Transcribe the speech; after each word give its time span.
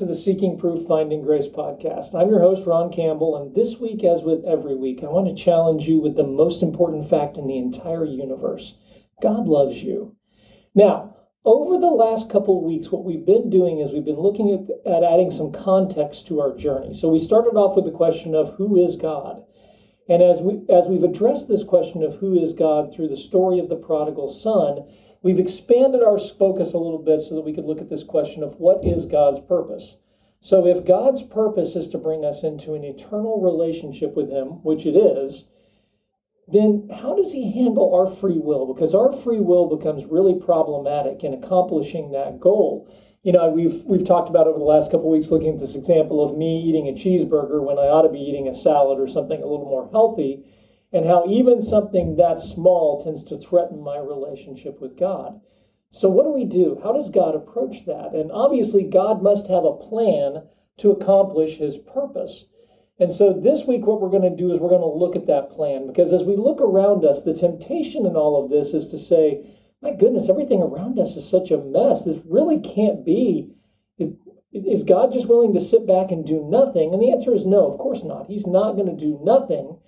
to 0.00 0.06
the 0.06 0.16
Seeking 0.16 0.56
Proof 0.56 0.88
Finding 0.88 1.20
Grace 1.20 1.46
podcast. 1.46 2.14
I'm 2.14 2.30
your 2.30 2.40
host, 2.40 2.66
Ron 2.66 2.90
Campbell, 2.90 3.36
and 3.36 3.54
this 3.54 3.78
week, 3.78 4.02
as 4.02 4.22
with 4.22 4.42
every 4.46 4.74
week, 4.74 5.04
I 5.04 5.08
want 5.08 5.28
to 5.28 5.44
challenge 5.44 5.88
you 5.88 6.00
with 6.00 6.16
the 6.16 6.26
most 6.26 6.62
important 6.62 7.06
fact 7.06 7.36
in 7.36 7.46
the 7.46 7.58
entire 7.58 8.06
universe 8.06 8.78
God 9.20 9.46
loves 9.46 9.82
you. 9.82 10.16
Now, 10.74 11.14
over 11.44 11.76
the 11.76 11.88
last 11.90 12.30
couple 12.30 12.64
weeks, 12.64 12.90
what 12.90 13.04
we've 13.04 13.26
been 13.26 13.50
doing 13.50 13.78
is 13.78 13.92
we've 13.92 14.02
been 14.02 14.18
looking 14.18 14.50
at, 14.50 14.90
at 14.90 15.04
adding 15.04 15.30
some 15.30 15.52
context 15.52 16.26
to 16.28 16.40
our 16.40 16.56
journey. 16.56 16.94
So 16.94 17.10
we 17.10 17.18
started 17.18 17.58
off 17.58 17.76
with 17.76 17.84
the 17.84 17.90
question 17.90 18.34
of 18.34 18.54
who 18.54 18.82
is 18.82 18.96
God? 18.96 19.44
And 20.08 20.22
as 20.22 20.40
we 20.40 20.62
as 20.74 20.86
we've 20.86 21.04
addressed 21.04 21.46
this 21.46 21.62
question 21.62 22.02
of 22.02 22.16
who 22.16 22.42
is 22.42 22.54
God 22.54 22.94
through 22.94 23.08
the 23.08 23.18
story 23.18 23.58
of 23.58 23.68
the 23.68 23.76
prodigal 23.76 24.30
son, 24.30 24.88
we've 25.22 25.38
expanded 25.38 26.02
our 26.02 26.18
focus 26.18 26.72
a 26.72 26.78
little 26.78 27.02
bit 27.02 27.22
so 27.22 27.34
that 27.34 27.44
we 27.44 27.52
could 27.52 27.64
look 27.64 27.80
at 27.80 27.90
this 27.90 28.04
question 28.04 28.42
of 28.42 28.56
what 28.56 28.84
is 28.84 29.06
God's 29.06 29.40
purpose. 29.40 29.96
So 30.40 30.66
if 30.66 30.86
God's 30.86 31.22
purpose 31.22 31.76
is 31.76 31.88
to 31.90 31.98
bring 31.98 32.24
us 32.24 32.42
into 32.42 32.74
an 32.74 32.84
eternal 32.84 33.40
relationship 33.40 34.16
with 34.16 34.30
him, 34.30 34.62
which 34.62 34.86
it 34.86 34.96
is, 34.96 35.48
then 36.48 36.88
how 37.02 37.14
does 37.14 37.32
he 37.32 37.52
handle 37.52 37.94
our 37.94 38.08
free 38.08 38.38
will? 38.38 38.72
Because 38.72 38.94
our 38.94 39.12
free 39.12 39.38
will 39.38 39.76
becomes 39.76 40.06
really 40.06 40.34
problematic 40.34 41.22
in 41.22 41.34
accomplishing 41.34 42.10
that 42.10 42.40
goal. 42.40 42.90
You 43.22 43.32
know, 43.32 43.50
we've 43.50 43.84
we've 43.84 44.06
talked 44.06 44.30
about 44.30 44.46
over 44.46 44.58
the 44.58 44.64
last 44.64 44.90
couple 44.90 45.10
weeks 45.10 45.30
looking 45.30 45.54
at 45.54 45.60
this 45.60 45.76
example 45.76 46.24
of 46.24 46.36
me 46.36 46.58
eating 46.66 46.88
a 46.88 46.92
cheeseburger 46.92 47.62
when 47.62 47.78
I 47.78 47.82
ought 47.82 48.02
to 48.02 48.08
be 48.08 48.18
eating 48.18 48.48
a 48.48 48.54
salad 48.54 48.98
or 48.98 49.06
something 49.06 49.42
a 49.42 49.46
little 49.46 49.66
more 49.66 49.90
healthy, 49.92 50.42
and 50.92 51.06
how 51.06 51.24
even 51.26 51.62
something 51.62 52.16
that 52.16 52.40
small 52.40 53.02
tends 53.02 53.22
to 53.24 53.38
threaten 53.38 53.82
my 53.82 53.98
relationship 53.98 54.80
with 54.80 54.98
God. 54.98 55.40
So 55.90 56.08
what 56.08 56.24
do 56.24 56.30
we 56.30 56.44
do? 56.44 56.80
How 56.82 56.92
does 56.92 57.10
God 57.10 57.34
approach 57.34 57.86
that? 57.86 58.12
And 58.14 58.30
obviously 58.32 58.84
God 58.84 59.22
must 59.22 59.48
have 59.48 59.64
a 59.64 59.76
plan 59.76 60.44
to 60.78 60.90
accomplish 60.90 61.58
his 61.58 61.76
purpose. 61.76 62.46
And 62.98 63.12
so 63.12 63.32
this 63.32 63.66
week, 63.66 63.86
what 63.86 64.00
we're 64.00 64.10
going 64.10 64.30
to 64.30 64.36
do 64.36 64.52
is 64.52 64.60
we're 64.60 64.68
going 64.68 64.82
to 64.82 64.86
look 64.86 65.16
at 65.16 65.26
that 65.26 65.50
plan 65.50 65.86
because 65.86 66.12
as 66.12 66.22
we 66.22 66.36
look 66.36 66.60
around 66.60 67.04
us, 67.04 67.22
the 67.22 67.34
temptation 67.34 68.04
in 68.04 68.14
all 68.14 68.42
of 68.42 68.50
this 68.50 68.74
is 68.74 68.88
to 68.88 68.98
say, 68.98 69.56
my 69.80 69.92
goodness, 69.92 70.28
everything 70.28 70.60
around 70.60 70.98
us 70.98 71.16
is 71.16 71.28
such 71.28 71.50
a 71.50 71.56
mess. 71.56 72.04
This 72.04 72.20
really 72.28 72.60
can't 72.60 73.04
be. 73.04 73.48
Is 74.52 74.84
God 74.84 75.12
just 75.12 75.28
willing 75.28 75.54
to 75.54 75.60
sit 75.60 75.86
back 75.86 76.10
and 76.10 76.26
do 76.26 76.46
nothing? 76.46 76.92
And 76.92 77.00
the 77.00 77.10
answer 77.10 77.34
is 77.34 77.46
no, 77.46 77.70
of 77.70 77.78
course 77.78 78.04
not. 78.04 78.26
He's 78.26 78.46
not 78.46 78.72
going 78.72 78.86
to 78.86 79.04
do 79.04 79.18
nothing. 79.22 79.78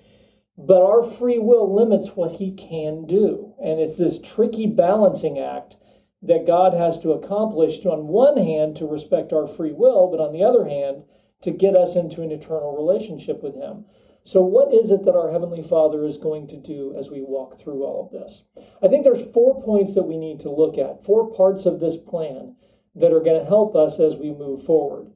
But 0.57 0.83
our 0.83 1.03
free 1.03 1.39
will 1.39 1.75
limits 1.75 2.15
what 2.15 2.33
he 2.33 2.53
can 2.53 3.07
do. 3.07 3.55
And 3.63 3.81
it's 3.81 3.99
this 3.99 4.21
tricky 4.21 4.67
balancing 4.67 5.39
act 5.39 5.77
that 6.23 6.47
God 6.47 6.75
has 6.75 7.01
to 7.01 7.13
accomplish, 7.13 7.85
on 7.85 8.07
one 8.07 8.37
hand, 8.37 8.77
to 8.77 8.87
respect 8.87 9.33
our 9.33 9.49
free 9.49 9.73
will, 9.73 10.09
but 10.09 10.21
on 10.21 10.33
the 10.33 10.45
other 10.45 10.69
hand, 10.69 11.05
to 11.43 11.51
get 11.51 11.75
us 11.75 11.97
into 11.97 12.23
an 12.23 12.31
eternal 12.31 12.77
relationship 12.77 13.43
with 13.43 13.57
Him. 13.57 13.85
So, 14.25 14.41
what 14.43 14.73
is 14.73 14.91
it 14.91 15.05
that 15.05 15.17
our 15.17 15.33
Heavenly 15.33 15.63
Father 15.63 16.05
is 16.05 16.17
going 16.17 16.47
to 16.49 16.57
do 16.57 16.95
as 16.97 17.11
we 17.11 17.23
walk 17.23 17.59
through 17.59 17.83
all 17.83 18.07
of 18.07 18.13
this? 18.13 18.45
I 18.81 18.87
think 18.87 19.03
there's 19.03 19.33
four 19.33 19.61
points 19.63 19.95
that 19.95 20.05
we 20.05 20.17
need 20.17 20.39
to 20.41 20.51
look 20.51 20.79
at, 20.79 21.05
four 21.05 21.35
parts 21.35 21.67
of 21.67 21.81
this 21.81 21.97
plan 21.97 22.55
that 22.95 23.13
are 23.13 23.21
going 23.21 23.41
to 23.41 23.49
help 23.49 23.75
us 23.75 23.99
as 23.99 24.15
we 24.15 24.31
move 24.31 24.63
forward. 24.63 25.12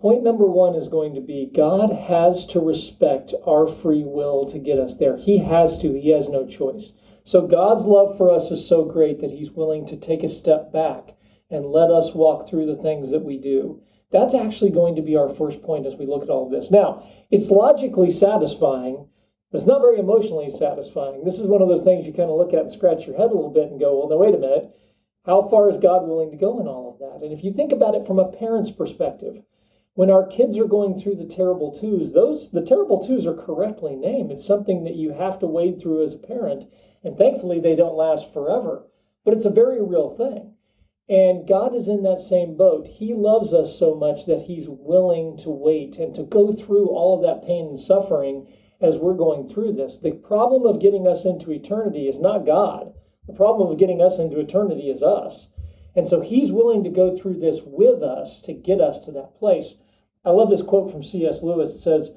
Point 0.00 0.22
number 0.22 0.46
one 0.46 0.76
is 0.76 0.86
going 0.86 1.14
to 1.16 1.20
be 1.20 1.50
God 1.52 1.90
has 1.92 2.46
to 2.48 2.60
respect 2.60 3.34
our 3.44 3.66
free 3.66 4.04
will 4.04 4.46
to 4.46 4.58
get 4.58 4.78
us 4.78 4.96
there. 4.96 5.16
He 5.16 5.38
has 5.38 5.78
to, 5.82 5.98
He 5.98 6.10
has 6.10 6.28
no 6.28 6.46
choice. 6.46 6.92
So, 7.24 7.46
God's 7.48 7.84
love 7.84 8.16
for 8.16 8.32
us 8.32 8.52
is 8.52 8.66
so 8.66 8.84
great 8.84 9.20
that 9.20 9.32
He's 9.32 9.50
willing 9.50 9.86
to 9.86 9.96
take 9.96 10.22
a 10.22 10.28
step 10.28 10.72
back 10.72 11.16
and 11.50 11.66
let 11.66 11.90
us 11.90 12.14
walk 12.14 12.48
through 12.48 12.66
the 12.66 12.80
things 12.80 13.10
that 13.10 13.24
we 13.24 13.38
do. 13.38 13.82
That's 14.12 14.34
actually 14.34 14.70
going 14.70 14.94
to 14.96 15.02
be 15.02 15.16
our 15.16 15.28
first 15.28 15.62
point 15.62 15.84
as 15.84 15.96
we 15.96 16.06
look 16.06 16.22
at 16.22 16.30
all 16.30 16.46
of 16.46 16.52
this. 16.52 16.70
Now, 16.70 17.02
it's 17.30 17.50
logically 17.50 18.10
satisfying, 18.10 19.08
but 19.50 19.58
it's 19.58 19.66
not 19.66 19.80
very 19.80 19.98
emotionally 19.98 20.50
satisfying. 20.50 21.24
This 21.24 21.40
is 21.40 21.46
one 21.48 21.60
of 21.60 21.68
those 21.68 21.84
things 21.84 22.06
you 22.06 22.12
kind 22.12 22.30
of 22.30 22.36
look 22.36 22.54
at 22.54 22.60
and 22.60 22.72
scratch 22.72 23.06
your 23.06 23.16
head 23.16 23.30
a 23.30 23.34
little 23.34 23.50
bit 23.50 23.70
and 23.70 23.80
go, 23.80 23.98
well, 23.98 24.08
now, 24.08 24.16
wait 24.16 24.34
a 24.34 24.38
minute. 24.38 24.70
How 25.26 25.42
far 25.48 25.68
is 25.68 25.76
God 25.76 26.06
willing 26.06 26.30
to 26.30 26.36
go 26.38 26.60
in 26.60 26.68
all 26.68 26.88
of 26.92 26.98
that? 27.00 27.24
And 27.24 27.36
if 27.36 27.44
you 27.44 27.52
think 27.52 27.72
about 27.72 27.94
it 27.94 28.06
from 28.06 28.18
a 28.18 28.30
parent's 28.30 28.70
perspective, 28.70 29.42
when 29.98 30.12
our 30.12 30.24
kids 30.24 30.56
are 30.56 30.68
going 30.68 30.96
through 30.96 31.16
the 31.16 31.26
terrible 31.26 31.72
twos, 31.72 32.12
those 32.12 32.52
the 32.52 32.64
terrible 32.64 33.04
twos 33.04 33.26
are 33.26 33.34
correctly 33.34 33.96
named. 33.96 34.30
It's 34.30 34.46
something 34.46 34.84
that 34.84 34.94
you 34.94 35.14
have 35.14 35.40
to 35.40 35.48
wade 35.48 35.82
through 35.82 36.04
as 36.04 36.14
a 36.14 36.18
parent, 36.18 36.70
and 37.02 37.18
thankfully 37.18 37.58
they 37.58 37.74
don't 37.74 37.96
last 37.96 38.32
forever. 38.32 38.86
But 39.24 39.34
it's 39.34 39.44
a 39.44 39.50
very 39.50 39.82
real 39.82 40.08
thing. 40.08 40.54
And 41.08 41.48
God 41.48 41.74
is 41.74 41.88
in 41.88 42.04
that 42.04 42.20
same 42.20 42.56
boat. 42.56 42.86
He 42.86 43.12
loves 43.12 43.52
us 43.52 43.76
so 43.76 43.96
much 43.96 44.24
that 44.26 44.42
He's 44.42 44.68
willing 44.68 45.36
to 45.38 45.50
wait 45.50 45.96
and 45.96 46.14
to 46.14 46.22
go 46.22 46.52
through 46.52 46.90
all 46.90 47.16
of 47.16 47.22
that 47.22 47.44
pain 47.44 47.66
and 47.66 47.80
suffering 47.80 48.46
as 48.80 48.98
we're 48.98 49.14
going 49.14 49.48
through 49.48 49.72
this. 49.72 49.98
The 49.98 50.12
problem 50.12 50.64
of 50.64 50.80
getting 50.80 51.08
us 51.08 51.24
into 51.24 51.50
eternity 51.50 52.06
is 52.06 52.20
not 52.20 52.46
God. 52.46 52.94
The 53.26 53.32
problem 53.32 53.68
of 53.68 53.80
getting 53.80 54.00
us 54.00 54.20
into 54.20 54.38
eternity 54.38 54.90
is 54.90 55.02
us. 55.02 55.50
And 55.96 56.06
so 56.06 56.20
He's 56.20 56.52
willing 56.52 56.84
to 56.84 56.90
go 56.90 57.16
through 57.16 57.40
this 57.40 57.62
with 57.66 58.00
us 58.00 58.40
to 58.42 58.52
get 58.52 58.80
us 58.80 59.00
to 59.00 59.10
that 59.10 59.34
place. 59.34 59.74
I 60.24 60.30
love 60.30 60.50
this 60.50 60.62
quote 60.62 60.90
from 60.90 61.02
C.S. 61.02 61.42
Lewis. 61.42 61.74
It 61.74 61.80
says, 61.80 62.14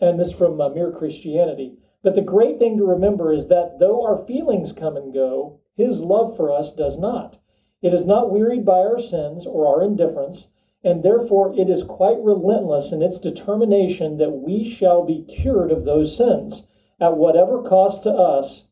and 0.00 0.18
this 0.18 0.32
from 0.32 0.60
uh, 0.60 0.68
Mere 0.68 0.90
Christianity, 0.90 1.76
but 2.02 2.14
the 2.14 2.22
great 2.22 2.58
thing 2.58 2.76
to 2.78 2.84
remember 2.84 3.32
is 3.32 3.48
that 3.48 3.78
though 3.78 4.04
our 4.04 4.26
feelings 4.26 4.72
come 4.72 4.96
and 4.96 5.14
go, 5.14 5.60
His 5.76 6.00
love 6.00 6.36
for 6.36 6.50
us 6.50 6.74
does 6.74 6.98
not. 6.98 7.38
It 7.80 7.94
is 7.94 8.06
not 8.06 8.32
wearied 8.32 8.64
by 8.64 8.78
our 8.78 8.98
sins 8.98 9.46
or 9.46 9.66
our 9.66 9.82
indifference, 9.82 10.48
and 10.82 11.02
therefore 11.02 11.54
it 11.56 11.70
is 11.70 11.84
quite 11.84 12.18
relentless 12.20 12.92
in 12.92 13.02
its 13.02 13.20
determination 13.20 14.16
that 14.18 14.30
we 14.30 14.64
shall 14.64 15.04
be 15.04 15.22
cured 15.24 15.70
of 15.70 15.84
those 15.84 16.16
sins, 16.16 16.66
at 17.00 17.16
whatever 17.16 17.62
cost 17.62 18.02
to 18.04 18.10
us, 18.10 18.66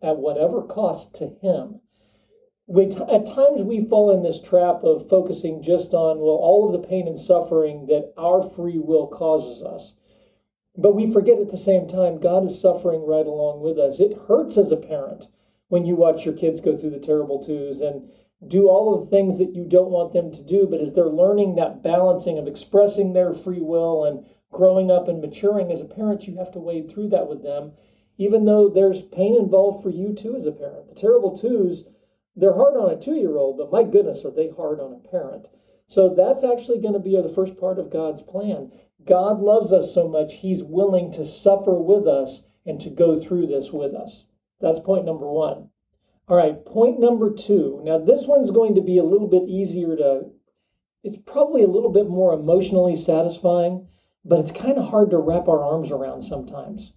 at 0.00 0.18
whatever 0.18 0.62
cost 0.62 1.14
to 1.16 1.28
Him. 1.42 1.80
We 2.70 2.84
at 2.84 3.26
times 3.26 3.62
we 3.62 3.86
fall 3.88 4.14
in 4.14 4.22
this 4.22 4.42
trap 4.42 4.84
of 4.84 5.08
focusing 5.08 5.62
just 5.62 5.94
on, 5.94 6.18
well, 6.18 6.36
all 6.36 6.66
of 6.66 6.78
the 6.78 6.86
pain 6.86 7.08
and 7.08 7.18
suffering 7.18 7.86
that 7.86 8.12
our 8.18 8.42
free 8.42 8.78
will 8.78 9.06
causes 9.06 9.62
us. 9.62 9.94
But 10.76 10.94
we 10.94 11.10
forget 11.10 11.38
at 11.38 11.48
the 11.48 11.56
same 11.56 11.88
time, 11.88 12.20
God 12.20 12.44
is 12.44 12.60
suffering 12.60 13.06
right 13.06 13.26
along 13.26 13.62
with 13.62 13.78
us. 13.78 14.00
It 14.00 14.18
hurts 14.28 14.58
as 14.58 14.70
a 14.70 14.76
parent 14.76 15.28
when 15.68 15.86
you 15.86 15.96
watch 15.96 16.26
your 16.26 16.34
kids 16.34 16.60
go 16.60 16.76
through 16.76 16.90
the 16.90 17.00
terrible 17.00 17.42
twos 17.42 17.80
and 17.80 18.10
do 18.46 18.68
all 18.68 18.94
of 18.94 19.00
the 19.00 19.10
things 19.10 19.38
that 19.38 19.54
you 19.54 19.64
don't 19.64 19.90
want 19.90 20.12
them 20.12 20.30
to 20.30 20.42
do, 20.42 20.66
but 20.70 20.80
as 20.80 20.92
they're 20.92 21.08
learning 21.08 21.56
that 21.56 21.82
balancing 21.82 22.38
of 22.38 22.46
expressing 22.46 23.12
their 23.12 23.32
free 23.32 23.60
will 23.60 24.04
and 24.04 24.24
growing 24.52 24.90
up 24.90 25.08
and 25.08 25.20
maturing 25.20 25.72
as 25.72 25.80
a 25.80 25.86
parent, 25.86 26.28
you 26.28 26.36
have 26.36 26.52
to 26.52 26.60
wade 26.60 26.90
through 26.90 27.08
that 27.08 27.28
with 27.28 27.42
them, 27.42 27.72
even 28.16 28.44
though 28.44 28.68
there's 28.68 29.02
pain 29.02 29.36
involved 29.36 29.82
for 29.82 29.90
you 29.90 30.14
too 30.14 30.36
as 30.36 30.46
a 30.46 30.52
parent. 30.52 30.88
The 30.88 31.00
terrible 31.00 31.36
twos, 31.36 31.88
they're 32.38 32.54
hard 32.54 32.76
on 32.76 32.90
a 32.90 33.00
two 33.00 33.16
year 33.16 33.36
old, 33.36 33.58
but 33.58 33.72
my 33.72 33.82
goodness, 33.82 34.24
are 34.24 34.30
they 34.30 34.48
hard 34.48 34.80
on 34.80 34.92
a 34.92 35.08
parent. 35.08 35.48
So 35.88 36.14
that's 36.14 36.44
actually 36.44 36.80
going 36.80 36.94
to 36.94 37.00
be 37.00 37.20
the 37.20 37.28
first 37.28 37.58
part 37.58 37.78
of 37.78 37.90
God's 37.90 38.22
plan. 38.22 38.70
God 39.04 39.40
loves 39.40 39.72
us 39.72 39.94
so 39.94 40.06
much, 40.06 40.36
He's 40.36 40.62
willing 40.62 41.10
to 41.12 41.26
suffer 41.26 41.74
with 41.74 42.06
us 42.06 42.46
and 42.64 42.80
to 42.80 42.90
go 42.90 43.18
through 43.18 43.46
this 43.46 43.72
with 43.72 43.94
us. 43.94 44.24
That's 44.60 44.80
point 44.80 45.04
number 45.04 45.26
one. 45.26 45.70
All 46.28 46.36
right, 46.36 46.64
point 46.64 47.00
number 47.00 47.32
two. 47.32 47.80
Now, 47.84 47.98
this 47.98 48.26
one's 48.26 48.50
going 48.50 48.74
to 48.74 48.82
be 48.82 48.98
a 48.98 49.04
little 49.04 49.28
bit 49.28 49.48
easier 49.48 49.96
to, 49.96 50.26
it's 51.02 51.16
probably 51.16 51.62
a 51.62 51.68
little 51.68 51.90
bit 51.90 52.08
more 52.08 52.34
emotionally 52.34 52.96
satisfying, 52.96 53.88
but 54.24 54.38
it's 54.38 54.50
kind 54.52 54.76
of 54.76 54.90
hard 54.90 55.10
to 55.10 55.18
wrap 55.18 55.48
our 55.48 55.64
arms 55.64 55.90
around 55.90 56.22
sometimes. 56.22 56.92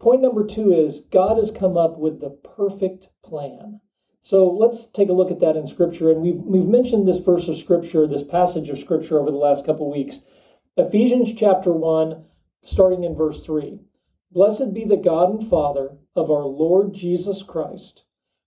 Point 0.00 0.20
number 0.20 0.44
two 0.44 0.72
is 0.72 1.02
God 1.12 1.38
has 1.38 1.52
come 1.52 1.76
up 1.76 1.96
with 1.96 2.20
the 2.20 2.30
perfect 2.30 3.10
plan. 3.24 3.80
So 4.26 4.50
let's 4.50 4.90
take 4.90 5.08
a 5.08 5.12
look 5.12 5.30
at 5.30 5.38
that 5.38 5.56
in 5.56 5.68
Scripture. 5.68 6.10
And 6.10 6.20
we've, 6.20 6.40
we've 6.40 6.66
mentioned 6.66 7.06
this 7.06 7.20
verse 7.20 7.46
of 7.46 7.56
Scripture, 7.56 8.08
this 8.08 8.24
passage 8.24 8.68
of 8.68 8.78
Scripture 8.80 9.20
over 9.20 9.30
the 9.30 9.36
last 9.36 9.64
couple 9.64 9.88
weeks. 9.88 10.22
Ephesians 10.76 11.32
chapter 11.32 11.70
1, 11.70 12.24
starting 12.64 13.04
in 13.04 13.14
verse 13.14 13.44
3. 13.44 13.78
Blessed 14.32 14.74
be 14.74 14.84
the 14.84 14.96
God 14.96 15.30
and 15.30 15.48
Father 15.48 15.98
of 16.16 16.28
our 16.28 16.44
Lord 16.44 16.92
Jesus 16.92 17.44
Christ 17.44 18.06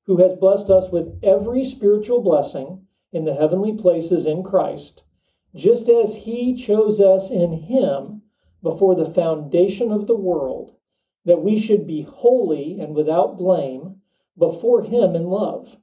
who 0.09 0.17
has 0.17 0.33
blessed 0.33 0.71
us 0.71 0.89
with 0.91 1.19
every 1.21 1.63
spiritual 1.63 2.19
blessing 2.23 2.81
in 3.11 3.25
the 3.25 3.35
heavenly 3.35 3.77
places 3.77 4.25
in 4.25 4.41
Christ, 4.41 5.03
just 5.55 5.87
as 5.87 6.23
he 6.25 6.55
chose 6.55 6.99
us 6.99 7.29
in 7.29 7.53
him 7.53 8.23
before 8.63 8.95
the 8.95 9.05
foundation 9.05 9.91
of 9.91 10.07
the 10.07 10.17
world, 10.17 10.75
that 11.25 11.43
we 11.43 11.59
should 11.59 11.85
be 11.85 12.01
holy 12.01 12.79
and 12.79 12.95
without 12.95 13.37
blame 13.37 13.88
before 14.39 14.83
him 14.83 15.15
in 15.15 15.25
love, 15.25 15.77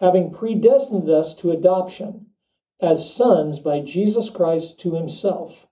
having 0.00 0.30
predestined 0.30 1.08
us 1.08 1.34
to 1.34 1.50
adoption 1.50 2.26
as 2.80 3.14
sons 3.14 3.58
by 3.58 3.80
Jesus 3.80 4.28
Christ 4.28 4.78
to 4.80 4.94
himself, 4.94 5.66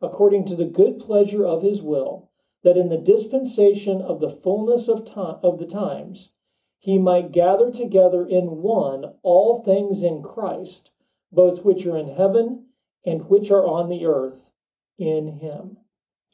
according 0.00 0.46
to 0.46 0.56
the 0.56 0.64
good 0.64 0.98
pleasure 0.98 1.46
of 1.46 1.62
his 1.62 1.82
will, 1.82 2.30
that 2.64 2.76
in 2.76 2.88
the 2.88 2.96
dispensation 2.96 4.00
of 4.00 4.20
the 4.20 4.30
fullness 4.30 4.88
of, 4.88 5.04
time, 5.04 5.36
of 5.42 5.58
the 5.58 5.66
times, 5.66 6.30
he 6.78 6.98
might 6.98 7.32
gather 7.32 7.70
together 7.70 8.26
in 8.26 8.62
one 8.62 9.14
all 9.22 9.62
things 9.62 10.02
in 10.02 10.22
Christ, 10.22 10.90
both 11.30 11.64
which 11.64 11.84
are 11.86 11.98
in 11.98 12.16
heaven 12.16 12.66
and 13.04 13.28
which 13.28 13.50
are 13.50 13.66
on 13.66 13.88
the 13.88 14.06
earth 14.06 14.50
in 14.96 15.38
him. 15.38 15.76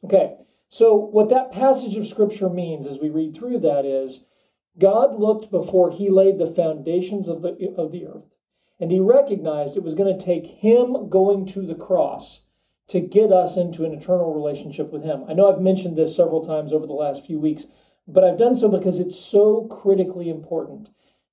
Okay, 0.03 0.35
so 0.69 0.95
what 0.95 1.29
that 1.29 1.51
passage 1.51 1.95
of 1.95 2.07
scripture 2.07 2.49
means 2.49 2.87
as 2.87 2.99
we 2.99 3.09
read 3.09 3.35
through 3.35 3.59
that 3.59 3.85
is 3.85 4.25
God 4.79 5.19
looked 5.19 5.51
before 5.51 5.91
he 5.91 6.09
laid 6.09 6.37
the 6.37 6.47
foundations 6.47 7.27
of 7.27 7.41
the, 7.41 7.73
of 7.77 7.91
the 7.91 8.05
earth, 8.05 8.35
and 8.79 8.91
he 8.91 8.99
recognized 8.99 9.77
it 9.77 9.83
was 9.83 9.95
going 9.95 10.17
to 10.17 10.25
take 10.25 10.45
him 10.45 11.09
going 11.09 11.45
to 11.47 11.65
the 11.65 11.75
cross 11.75 12.41
to 12.87 12.99
get 12.99 13.31
us 13.31 13.57
into 13.57 13.85
an 13.85 13.93
eternal 13.93 14.33
relationship 14.33 14.91
with 14.91 15.03
him. 15.03 15.23
I 15.27 15.33
know 15.33 15.51
I've 15.51 15.61
mentioned 15.61 15.97
this 15.97 16.15
several 16.15 16.45
times 16.45 16.71
over 16.71 16.85
the 16.85 16.93
last 16.93 17.25
few 17.25 17.39
weeks, 17.39 17.65
but 18.07 18.23
I've 18.23 18.37
done 18.37 18.55
so 18.55 18.69
because 18.69 18.99
it's 18.99 19.19
so 19.19 19.65
critically 19.65 20.29
important. 20.29 20.89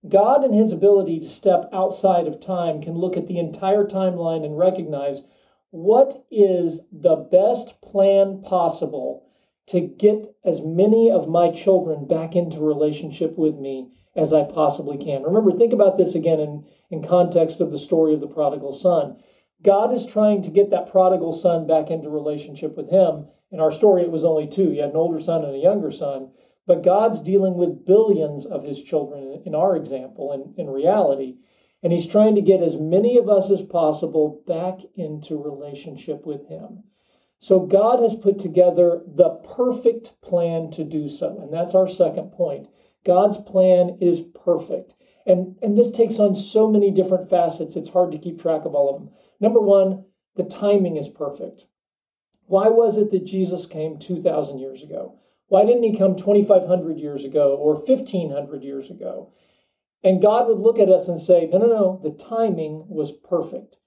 God, 0.08 0.44
in 0.44 0.52
his 0.52 0.72
ability 0.72 1.20
to 1.20 1.28
step 1.28 1.68
outside 1.72 2.26
of 2.26 2.40
time, 2.40 2.80
can 2.80 2.94
look 2.94 3.16
at 3.16 3.28
the 3.28 3.38
entire 3.38 3.84
timeline 3.84 4.44
and 4.44 4.58
recognize 4.58 5.22
what 5.70 6.24
is 6.30 6.82
the 6.90 7.16
best 7.16 7.80
plan 7.80 8.42
possible 8.42 9.26
to 9.72 9.80
get 9.80 10.34
as 10.44 10.62
many 10.62 11.10
of 11.10 11.28
my 11.28 11.50
children 11.50 12.06
back 12.06 12.36
into 12.36 12.60
relationship 12.60 13.36
with 13.36 13.56
me 13.56 13.88
as 14.14 14.32
I 14.32 14.44
possibly 14.44 14.98
can. 14.98 15.22
Remember, 15.22 15.50
think 15.52 15.72
about 15.72 15.96
this 15.96 16.14
again 16.14 16.38
in, 16.38 16.64
in 16.90 17.02
context 17.02 17.60
of 17.60 17.70
the 17.70 17.78
story 17.78 18.14
of 18.14 18.20
the 18.20 18.26
prodigal 18.26 18.72
son. 18.72 19.16
God 19.62 19.94
is 19.94 20.06
trying 20.06 20.42
to 20.42 20.50
get 20.50 20.70
that 20.70 20.90
prodigal 20.90 21.32
son 21.32 21.66
back 21.66 21.90
into 21.90 22.10
relationship 22.10 22.76
with 22.76 22.90
him. 22.90 23.28
In 23.50 23.60
our 23.60 23.72
story, 23.72 24.02
it 24.02 24.10
was 24.10 24.24
only 24.24 24.46
two. 24.46 24.72
You 24.72 24.82
had 24.82 24.90
an 24.90 24.96
older 24.96 25.20
son 25.20 25.44
and 25.44 25.54
a 25.54 25.58
younger 25.58 25.90
son. 25.90 26.30
But 26.66 26.84
God's 26.84 27.22
dealing 27.22 27.54
with 27.54 27.86
billions 27.86 28.46
of 28.46 28.64
his 28.64 28.82
children 28.82 29.42
in 29.44 29.54
our 29.54 29.74
example, 29.76 30.32
in, 30.32 30.54
in 30.56 30.70
reality. 30.70 31.36
And 31.82 31.92
he's 31.92 32.06
trying 32.06 32.34
to 32.36 32.40
get 32.40 32.62
as 32.62 32.76
many 32.76 33.18
of 33.18 33.28
us 33.28 33.50
as 33.50 33.62
possible 33.62 34.42
back 34.46 34.80
into 34.94 35.42
relationship 35.42 36.24
with 36.26 36.48
him. 36.48 36.84
So 37.42 37.58
God 37.58 38.00
has 38.00 38.14
put 38.14 38.38
together 38.38 39.00
the 39.04 39.30
perfect 39.30 40.20
plan 40.22 40.70
to 40.70 40.84
do 40.84 41.08
so. 41.08 41.40
And 41.42 41.52
that's 41.52 41.74
our 41.74 41.88
second 41.88 42.30
point. 42.30 42.68
God's 43.04 43.40
plan 43.40 43.98
is 44.00 44.20
perfect. 44.20 44.94
And, 45.26 45.56
and 45.60 45.76
this 45.76 45.90
takes 45.90 46.20
on 46.20 46.36
so 46.36 46.70
many 46.70 46.92
different 46.92 47.28
facets, 47.28 47.74
it's 47.74 47.90
hard 47.90 48.12
to 48.12 48.18
keep 48.18 48.40
track 48.40 48.64
of 48.64 48.76
all 48.76 48.94
of 48.94 49.00
them. 49.02 49.10
Number 49.40 49.58
one, 49.58 50.04
the 50.36 50.44
timing 50.44 50.96
is 50.96 51.08
perfect. 51.08 51.64
Why 52.46 52.68
was 52.68 52.96
it 52.96 53.10
that 53.10 53.26
Jesus 53.26 53.66
came 53.66 53.98
2,000 53.98 54.60
years 54.60 54.84
ago? 54.84 55.18
Why 55.48 55.64
didn't 55.64 55.82
he 55.82 55.98
come 55.98 56.14
2,500 56.14 56.96
years 56.96 57.24
ago 57.24 57.56
or 57.56 57.74
1,500 57.74 58.62
years 58.62 58.88
ago? 58.88 59.32
And 60.04 60.22
God 60.22 60.46
would 60.46 60.60
look 60.60 60.78
at 60.78 60.88
us 60.88 61.08
and 61.08 61.20
say, 61.20 61.48
no, 61.50 61.58
no, 61.58 61.66
no, 61.66 62.00
the 62.04 62.16
timing 62.16 62.84
was 62.86 63.10
perfect. 63.10 63.78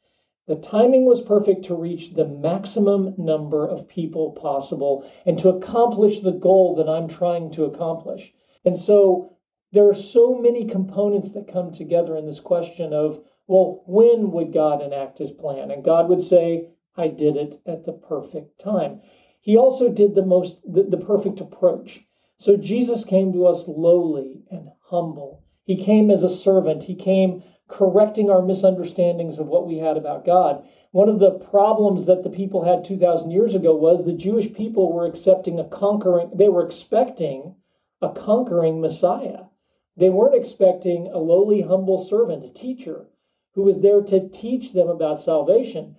The 0.48 0.56
timing 0.56 1.06
was 1.06 1.22
perfect 1.22 1.66
to 1.66 1.76
reach 1.76 2.14
the 2.14 2.28
maximum 2.28 3.16
number 3.18 3.68
of 3.68 3.90
people 3.90 4.32
possible 4.32 5.10
and 5.26 5.40
to 5.40 5.50
accomplish 5.50 6.20
the 6.20 6.32
goal 6.32 6.76
that 6.76 6.90
I'm 6.90 7.08
trying 7.08 7.52
to 7.54 7.66
accomplish. 7.66 8.34
And 8.64 8.78
so 8.78 9.38
there 9.72 9.88
are 9.90 9.96
so 9.96 10.40
many 10.40 10.66
components 10.66 11.34
that 11.34 11.52
come 11.52 11.72
together 11.72 12.16
in 12.16 12.28
this 12.28 12.40
question 12.40 12.94
of, 12.94 13.24
well, 13.48 13.84
when 13.88 14.32
would 14.32 14.54
God 14.54 14.82
enact 14.82 15.18
his 15.18 15.32
plan? 15.32 15.72
And 15.72 15.84
God 15.84 16.10
would 16.10 16.22
say, 16.22 16.70
I 16.96 17.08
did 17.08 17.36
it 17.36 17.56
at 17.66 17.86
the 17.86 17.94
perfect 17.94 18.60
time. 18.60 19.02
He 19.42 19.58
also 19.58 19.92
did 19.92 20.16
the 20.16 20.26
most 20.26 20.60
the, 20.66 20.84
the 20.84 20.98
perfect 20.98 21.40
approach. 21.40 22.06
So 22.38 22.58
Jesus 22.58 23.04
came 23.04 23.34
to 23.34 23.46
us 23.46 23.68
lowly 23.68 24.44
and 24.50 24.70
humble. 24.90 25.44
He 25.66 25.76
came 25.76 26.10
as 26.10 26.24
a 26.24 26.30
servant. 26.30 26.84
He 26.84 26.96
came 26.96 27.44
correcting 27.68 28.30
our 28.30 28.42
misunderstandings 28.42 29.40
of 29.40 29.48
what 29.48 29.68
we 29.68 29.78
had 29.78 29.98
about 29.98 30.26
God. 30.26 30.68
One 30.92 31.10
of 31.10 31.20
the 31.20 31.32
problems 31.32 32.06
that 32.06 32.24
the 32.24 32.30
people 32.30 32.64
had 32.64 32.86
2,000 32.86 33.32
years 33.32 33.56
ago 33.56 33.76
was 33.76 34.06
the 34.06 34.14
Jewish 34.14 34.54
people 34.54 34.94
were 34.94 35.06
accepting 35.06 35.60
a 35.60 35.64
conquering, 35.68 36.32
they 36.34 36.50
were 36.50 36.66
expecting 36.66 37.56
a 38.02 38.10
conquering 38.10 38.80
Messiah. 38.80 39.46
They 39.98 40.10
weren't 40.10 40.36
expecting 40.36 41.08
a 41.08 41.18
lowly, 41.18 41.62
humble 41.62 42.04
servant, 42.04 42.44
a 42.44 42.50
teacher, 42.50 43.08
who 43.54 43.64
was 43.64 43.80
there 43.80 44.02
to 44.02 44.30
teach 44.30 44.74
them 44.74 44.90
about 44.90 45.22
salvation. 45.22 45.96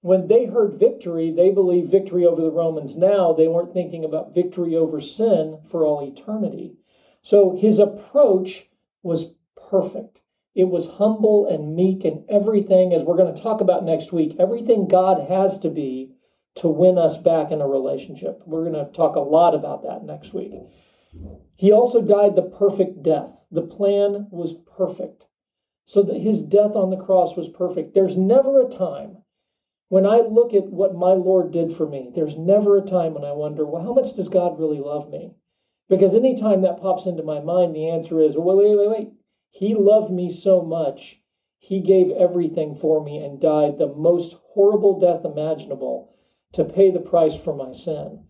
When 0.00 0.26
they 0.26 0.46
heard 0.46 0.78
victory, 0.78 1.30
they 1.30 1.50
believed 1.50 1.90
victory 1.90 2.24
over 2.24 2.42
the 2.42 2.50
Romans 2.50 2.96
now. 2.96 3.32
They 3.32 3.48
weren't 3.48 3.72
thinking 3.72 4.04
about 4.04 4.34
victory 4.34 4.76
over 4.76 5.00
sin 5.00 5.60
for 5.64 5.84
all 5.84 6.06
eternity. 6.06 6.74
So 7.22 7.56
his 7.56 7.78
approach 7.78 8.68
was 9.02 9.32
perfect. 9.56 10.20
It 10.56 10.68
was 10.68 10.92
humble 10.92 11.46
and 11.46 11.76
meek 11.76 12.04
and 12.04 12.24
everything, 12.30 12.94
as 12.94 13.02
we're 13.02 13.16
going 13.16 13.34
to 13.34 13.42
talk 13.42 13.60
about 13.60 13.84
next 13.84 14.12
week, 14.12 14.34
everything 14.38 14.88
God 14.88 15.28
has 15.28 15.58
to 15.60 15.68
be 15.68 16.12
to 16.56 16.68
win 16.68 16.96
us 16.96 17.18
back 17.18 17.50
in 17.50 17.60
a 17.60 17.68
relationship. 17.68 18.40
We're 18.46 18.68
going 18.68 18.86
to 18.86 18.90
talk 18.90 19.16
a 19.16 19.20
lot 19.20 19.54
about 19.54 19.82
that 19.82 20.04
next 20.04 20.32
week. 20.32 20.54
He 21.56 21.70
also 21.70 22.00
died 22.00 22.34
the 22.34 22.42
perfect 22.42 23.02
death. 23.02 23.44
The 23.50 23.62
plan 23.62 24.28
was 24.30 24.54
perfect. 24.76 25.24
So 25.84 26.02
that 26.02 26.20
his 26.22 26.42
death 26.42 26.74
on 26.74 26.90
the 26.90 26.96
cross 26.96 27.36
was 27.36 27.48
perfect. 27.48 27.94
There's 27.94 28.16
never 28.16 28.60
a 28.60 28.68
time 28.68 29.18
when 29.88 30.04
I 30.04 30.16
look 30.16 30.52
at 30.52 30.66
what 30.66 30.96
my 30.96 31.12
Lord 31.12 31.52
did 31.52 31.72
for 31.72 31.88
me, 31.88 32.10
there's 32.14 32.36
never 32.36 32.76
a 32.76 32.82
time 32.82 33.14
when 33.14 33.24
I 33.24 33.32
wonder, 33.32 33.64
well, 33.64 33.82
how 33.82 33.94
much 33.94 34.16
does 34.16 34.28
God 34.28 34.58
really 34.58 34.80
love 34.80 35.08
me? 35.10 35.34
Because 35.88 36.14
anytime 36.14 36.62
that 36.62 36.80
pops 36.80 37.06
into 37.06 37.22
my 37.22 37.40
mind, 37.40 37.74
the 37.74 37.88
answer 37.88 38.20
is, 38.20 38.36
wait, 38.36 38.56
wait, 38.56 38.76
wait, 38.76 38.90
wait. 38.90 39.08
He 39.50 39.74
loved 39.74 40.12
me 40.12 40.30
so 40.30 40.62
much, 40.62 41.20
he 41.58 41.80
gave 41.80 42.10
everything 42.10 42.76
for 42.76 43.02
me 43.02 43.18
and 43.18 43.40
died 43.40 43.78
the 43.78 43.92
most 43.92 44.36
horrible 44.54 45.00
death 45.00 45.24
imaginable 45.24 46.14
to 46.52 46.64
pay 46.64 46.90
the 46.90 47.00
price 47.00 47.34
for 47.34 47.54
my 47.54 47.72
sin. 47.72 48.24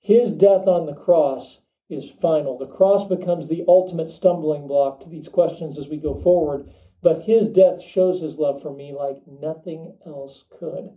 His 0.00 0.34
death 0.34 0.66
on 0.66 0.86
the 0.86 0.94
cross 0.94 1.62
is 1.90 2.10
final. 2.10 2.56
The 2.56 2.66
cross 2.66 3.06
becomes 3.06 3.48
the 3.48 3.64
ultimate 3.68 4.10
stumbling 4.10 4.66
block 4.66 5.00
to 5.00 5.08
these 5.08 5.28
questions 5.28 5.78
as 5.78 5.88
we 5.88 5.98
go 5.98 6.14
forward, 6.14 6.70
but 7.02 7.24
his 7.24 7.50
death 7.50 7.82
shows 7.82 8.22
his 8.22 8.38
love 8.38 8.62
for 8.62 8.74
me 8.74 8.92
like 8.92 9.22
nothing 9.26 9.98
else 10.06 10.44
could. 10.48 10.96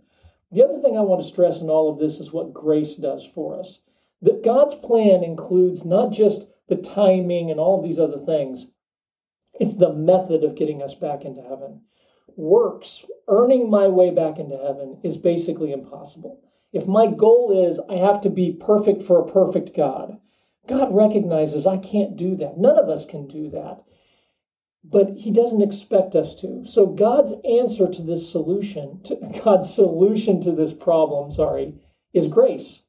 The 0.50 0.64
other 0.64 0.80
thing 0.80 0.96
I 0.96 1.00
want 1.00 1.20
to 1.22 1.28
stress 1.28 1.60
in 1.60 1.68
all 1.68 1.92
of 1.92 1.98
this 1.98 2.20
is 2.20 2.32
what 2.32 2.54
grace 2.54 2.94
does 2.96 3.26
for 3.26 3.58
us. 3.58 3.80
That 4.22 4.44
God's 4.44 4.76
plan 4.76 5.22
includes 5.22 5.84
not 5.84 6.12
just 6.12 6.46
the 6.68 6.76
timing 6.76 7.50
and 7.50 7.60
all 7.60 7.78
of 7.78 7.84
these 7.84 7.98
other 7.98 8.24
things, 8.24 8.70
it's 9.58 9.76
the 9.76 9.92
method 9.92 10.44
of 10.44 10.56
getting 10.56 10.82
us 10.82 10.94
back 10.94 11.24
into 11.24 11.42
heaven. 11.42 11.82
Works, 12.36 13.04
earning 13.28 13.70
my 13.70 13.86
way 13.86 14.10
back 14.10 14.38
into 14.38 14.56
heaven, 14.56 14.98
is 15.02 15.16
basically 15.16 15.72
impossible. 15.72 16.40
If 16.72 16.88
my 16.88 17.06
goal 17.06 17.68
is 17.68 17.80
I 17.88 17.94
have 17.94 18.20
to 18.22 18.30
be 18.30 18.52
perfect 18.52 19.02
for 19.02 19.20
a 19.20 19.30
perfect 19.30 19.76
God, 19.76 20.18
God 20.66 20.94
recognizes 20.94 21.66
I 21.66 21.76
can't 21.76 22.16
do 22.16 22.36
that. 22.36 22.58
None 22.58 22.78
of 22.78 22.88
us 22.88 23.06
can 23.06 23.28
do 23.28 23.48
that. 23.50 23.84
But 24.82 25.16
he 25.16 25.30
doesn't 25.30 25.62
expect 25.62 26.14
us 26.14 26.34
to. 26.36 26.64
So 26.66 26.86
God's 26.86 27.32
answer 27.48 27.88
to 27.88 28.02
this 28.02 28.30
solution, 28.30 29.00
to, 29.04 29.16
God's 29.44 29.72
solution 29.72 30.42
to 30.42 30.52
this 30.52 30.72
problem, 30.72 31.32
sorry, 31.32 31.74
is 32.12 32.28
grace. 32.28 32.82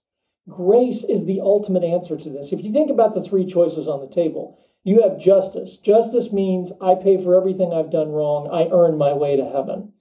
Grace 0.47 1.03
is 1.03 1.25
the 1.25 1.39
ultimate 1.39 1.83
answer 1.83 2.17
to 2.17 2.29
this. 2.29 2.51
If 2.51 2.63
you 2.63 2.71
think 2.71 2.89
about 2.89 3.13
the 3.13 3.23
three 3.23 3.45
choices 3.45 3.87
on 3.87 4.01
the 4.01 4.13
table, 4.13 4.59
you 4.85 5.01
have 5.01 5.19
justice. 5.19 5.77
Justice 5.77 6.31
means 6.31 6.71
I 6.79 6.93
pay 6.93 7.17
for 7.21 7.35
everything 7.35 7.73
I've 7.73 7.91
done 7.91 8.11
wrong. 8.11 8.47
I 8.53 8.69
earn 8.71 8.99
my 8.99 9.13
way 9.13 9.35
to 9.35 9.43
heaven. 9.43 9.93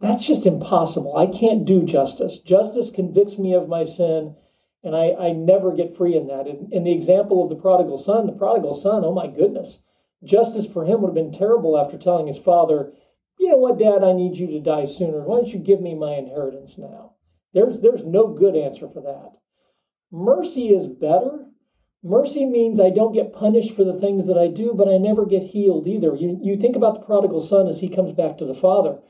That's 0.00 0.26
just 0.26 0.46
impossible. 0.46 1.18
I 1.18 1.26
can't 1.26 1.66
do 1.66 1.84
justice. 1.84 2.38
Justice 2.38 2.90
convicts 2.90 3.38
me 3.38 3.52
of 3.52 3.68
my 3.68 3.84
sin, 3.84 4.36
and 4.82 4.96
I, 4.96 5.12
I 5.12 5.32
never 5.32 5.76
get 5.76 5.94
free 5.94 6.16
in 6.16 6.28
that. 6.28 6.46
In, 6.46 6.70
in 6.72 6.84
the 6.84 6.94
example 6.94 7.42
of 7.42 7.50
the 7.50 7.60
prodigal 7.60 7.98
son, 7.98 8.26
the 8.26 8.32
prodigal 8.32 8.72
son, 8.72 9.04
oh 9.04 9.12
my 9.12 9.26
goodness, 9.26 9.80
justice 10.24 10.66
for 10.66 10.86
him 10.86 11.02
would 11.02 11.08
have 11.08 11.14
been 11.14 11.30
terrible 11.30 11.78
after 11.78 11.98
telling 11.98 12.26
his 12.26 12.38
father, 12.38 12.94
you 13.38 13.50
know 13.50 13.58
what, 13.58 13.78
Dad, 13.78 14.02
I 14.02 14.14
need 14.14 14.38
you 14.38 14.46
to 14.46 14.60
die 14.60 14.86
sooner. 14.86 15.20
Why 15.20 15.36
don't 15.36 15.52
you 15.52 15.58
give 15.58 15.82
me 15.82 15.94
my 15.94 16.14
inheritance 16.14 16.78
now? 16.78 17.16
There's, 17.52 17.82
there's 17.82 18.04
no 18.04 18.28
good 18.28 18.56
answer 18.56 18.88
for 18.88 19.02
that. 19.02 19.32
Mercy 20.10 20.68
is 20.68 20.86
better 20.86 21.49
Mercy 22.02 22.46
means 22.46 22.80
I 22.80 22.90
don't 22.90 23.12
get 23.12 23.32
punished 23.32 23.76
for 23.76 23.84
the 23.84 23.98
things 23.98 24.26
that 24.26 24.38
I 24.38 24.48
do, 24.48 24.72
but 24.74 24.88
I 24.88 24.96
never 24.96 25.26
get 25.26 25.48
healed 25.48 25.86
either. 25.86 26.14
You, 26.14 26.38
you 26.42 26.56
think 26.56 26.74
about 26.74 26.94
the 26.94 27.06
prodigal 27.06 27.42
son 27.42 27.68
as 27.68 27.80
he 27.80 27.88
comes 27.88 28.12
back 28.12 28.38
to 28.38 28.46
the 28.46 28.54
father. 28.54 29.00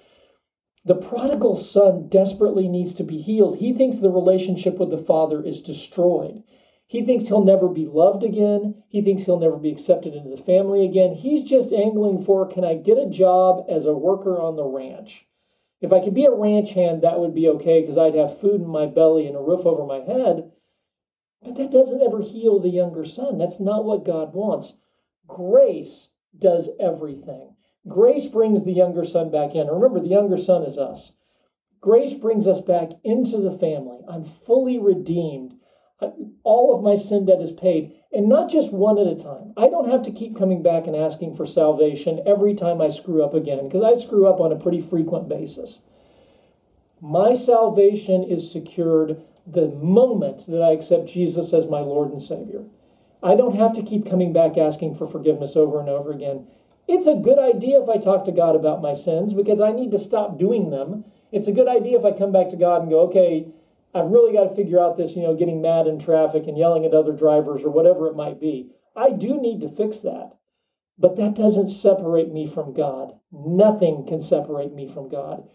The 0.84 0.96
prodigal 0.96 1.56
son 1.56 2.08
desperately 2.08 2.66
needs 2.66 2.94
to 2.96 3.04
be 3.04 3.18
healed. 3.18 3.58
He 3.58 3.72
thinks 3.72 3.98
the 3.98 4.10
relationship 4.10 4.78
with 4.78 4.90
the 4.90 4.98
father 4.98 5.44
is 5.44 5.62
destroyed. 5.62 6.42
He 6.86 7.04
thinks 7.04 7.28
he'll 7.28 7.44
never 7.44 7.68
be 7.68 7.86
loved 7.86 8.24
again. 8.24 8.82
He 8.88 9.00
thinks 9.00 9.24
he'll 9.24 9.38
never 9.38 9.58
be 9.58 9.70
accepted 9.70 10.14
into 10.14 10.30
the 10.30 10.42
family 10.42 10.84
again. 10.84 11.14
He's 11.14 11.48
just 11.48 11.72
angling 11.72 12.24
for 12.24 12.48
can 12.48 12.64
I 12.64 12.74
get 12.74 12.98
a 12.98 13.08
job 13.08 13.66
as 13.68 13.86
a 13.86 13.94
worker 13.94 14.40
on 14.40 14.56
the 14.56 14.64
ranch? 14.64 15.28
If 15.80 15.92
I 15.92 16.00
could 16.00 16.14
be 16.14 16.24
a 16.24 16.32
ranch 16.32 16.72
hand, 16.72 17.02
that 17.02 17.20
would 17.20 17.34
be 17.34 17.46
okay 17.48 17.80
because 17.80 17.96
I'd 17.96 18.16
have 18.16 18.40
food 18.40 18.60
in 18.60 18.66
my 18.66 18.86
belly 18.86 19.28
and 19.28 19.36
a 19.36 19.40
roof 19.40 19.64
over 19.64 19.86
my 19.86 20.00
head. 20.00 20.50
But 21.42 21.56
that 21.56 21.70
doesn't 21.70 22.02
ever 22.02 22.20
heal 22.20 22.60
the 22.60 22.68
younger 22.68 23.04
son. 23.04 23.38
That's 23.38 23.60
not 23.60 23.84
what 23.84 24.04
God 24.04 24.34
wants. 24.34 24.76
Grace 25.26 26.10
does 26.38 26.70
everything. 26.78 27.54
Grace 27.88 28.26
brings 28.26 28.64
the 28.64 28.72
younger 28.72 29.04
son 29.04 29.30
back 29.30 29.54
in. 29.54 29.66
Remember, 29.66 30.00
the 30.00 30.08
younger 30.08 30.36
son 30.36 30.62
is 30.64 30.76
us. 30.76 31.12
Grace 31.80 32.12
brings 32.12 32.46
us 32.46 32.60
back 32.60 32.90
into 33.02 33.38
the 33.38 33.56
family. 33.56 34.00
I'm 34.06 34.24
fully 34.24 34.78
redeemed. 34.78 35.54
All 36.44 36.74
of 36.74 36.82
my 36.82 36.96
sin 36.96 37.26
debt 37.26 37.40
is 37.40 37.52
paid, 37.52 37.94
and 38.12 38.28
not 38.28 38.50
just 38.50 38.72
one 38.72 38.98
at 38.98 39.06
a 39.06 39.14
time. 39.14 39.52
I 39.56 39.68
don't 39.68 39.90
have 39.90 40.02
to 40.02 40.12
keep 40.12 40.36
coming 40.36 40.62
back 40.62 40.86
and 40.86 40.96
asking 40.96 41.36
for 41.36 41.46
salvation 41.46 42.22
every 42.26 42.54
time 42.54 42.80
I 42.80 42.88
screw 42.88 43.22
up 43.22 43.34
again, 43.34 43.68
because 43.68 43.82
I 43.82 43.96
screw 44.02 44.26
up 44.26 44.40
on 44.40 44.52
a 44.52 44.58
pretty 44.58 44.80
frequent 44.80 45.28
basis. 45.28 45.80
My 47.02 47.34
salvation 47.34 48.24
is 48.24 48.50
secured 48.50 49.22
the 49.46 49.68
moment 49.68 50.46
that 50.46 50.62
I 50.62 50.72
accept 50.72 51.08
Jesus 51.08 51.52
as 51.52 51.68
my 51.68 51.80
Lord 51.80 52.10
and 52.12 52.22
Savior. 52.22 52.64
I 53.22 53.34
don't 53.34 53.56
have 53.56 53.74
to 53.74 53.82
keep 53.82 54.08
coming 54.08 54.32
back 54.32 54.56
asking 54.56 54.94
for 54.94 55.06
forgiveness 55.06 55.56
over 55.56 55.80
and 55.80 55.88
over 55.88 56.10
again. 56.10 56.46
It's 56.88 57.06
a 57.06 57.14
good 57.14 57.38
idea 57.38 57.80
if 57.80 57.88
I 57.88 57.98
talk 57.98 58.24
to 58.24 58.32
God 58.32 58.56
about 58.56 58.82
my 58.82 58.94
sins 58.94 59.32
because 59.34 59.60
I 59.60 59.72
need 59.72 59.90
to 59.92 59.98
stop 59.98 60.38
doing 60.38 60.70
them. 60.70 61.04
It's 61.30 61.46
a 61.46 61.52
good 61.52 61.68
idea 61.68 61.98
if 61.98 62.04
I 62.04 62.16
come 62.16 62.32
back 62.32 62.48
to 62.48 62.56
God 62.56 62.82
and 62.82 62.90
go, 62.90 63.00
okay, 63.02 63.46
I've 63.94 64.10
really 64.10 64.32
got 64.32 64.48
to 64.48 64.54
figure 64.54 64.80
out 64.80 64.96
this, 64.96 65.14
you 65.14 65.22
know, 65.22 65.34
getting 65.34 65.60
mad 65.60 65.86
in 65.86 65.98
traffic 65.98 66.46
and 66.46 66.56
yelling 66.56 66.84
at 66.84 66.94
other 66.94 67.12
drivers 67.12 67.62
or 67.62 67.70
whatever 67.70 68.06
it 68.06 68.16
might 68.16 68.40
be. 68.40 68.70
I 68.96 69.10
do 69.10 69.40
need 69.40 69.60
to 69.60 69.68
fix 69.68 70.00
that. 70.00 70.36
But 70.98 71.16
that 71.16 71.34
doesn't 71.34 71.70
separate 71.70 72.32
me 72.32 72.46
from 72.46 72.74
God. 72.74 73.14
Nothing 73.32 74.04
can 74.06 74.20
separate 74.20 74.74
me 74.74 74.86
from 74.86 75.08
God. 75.08 75.48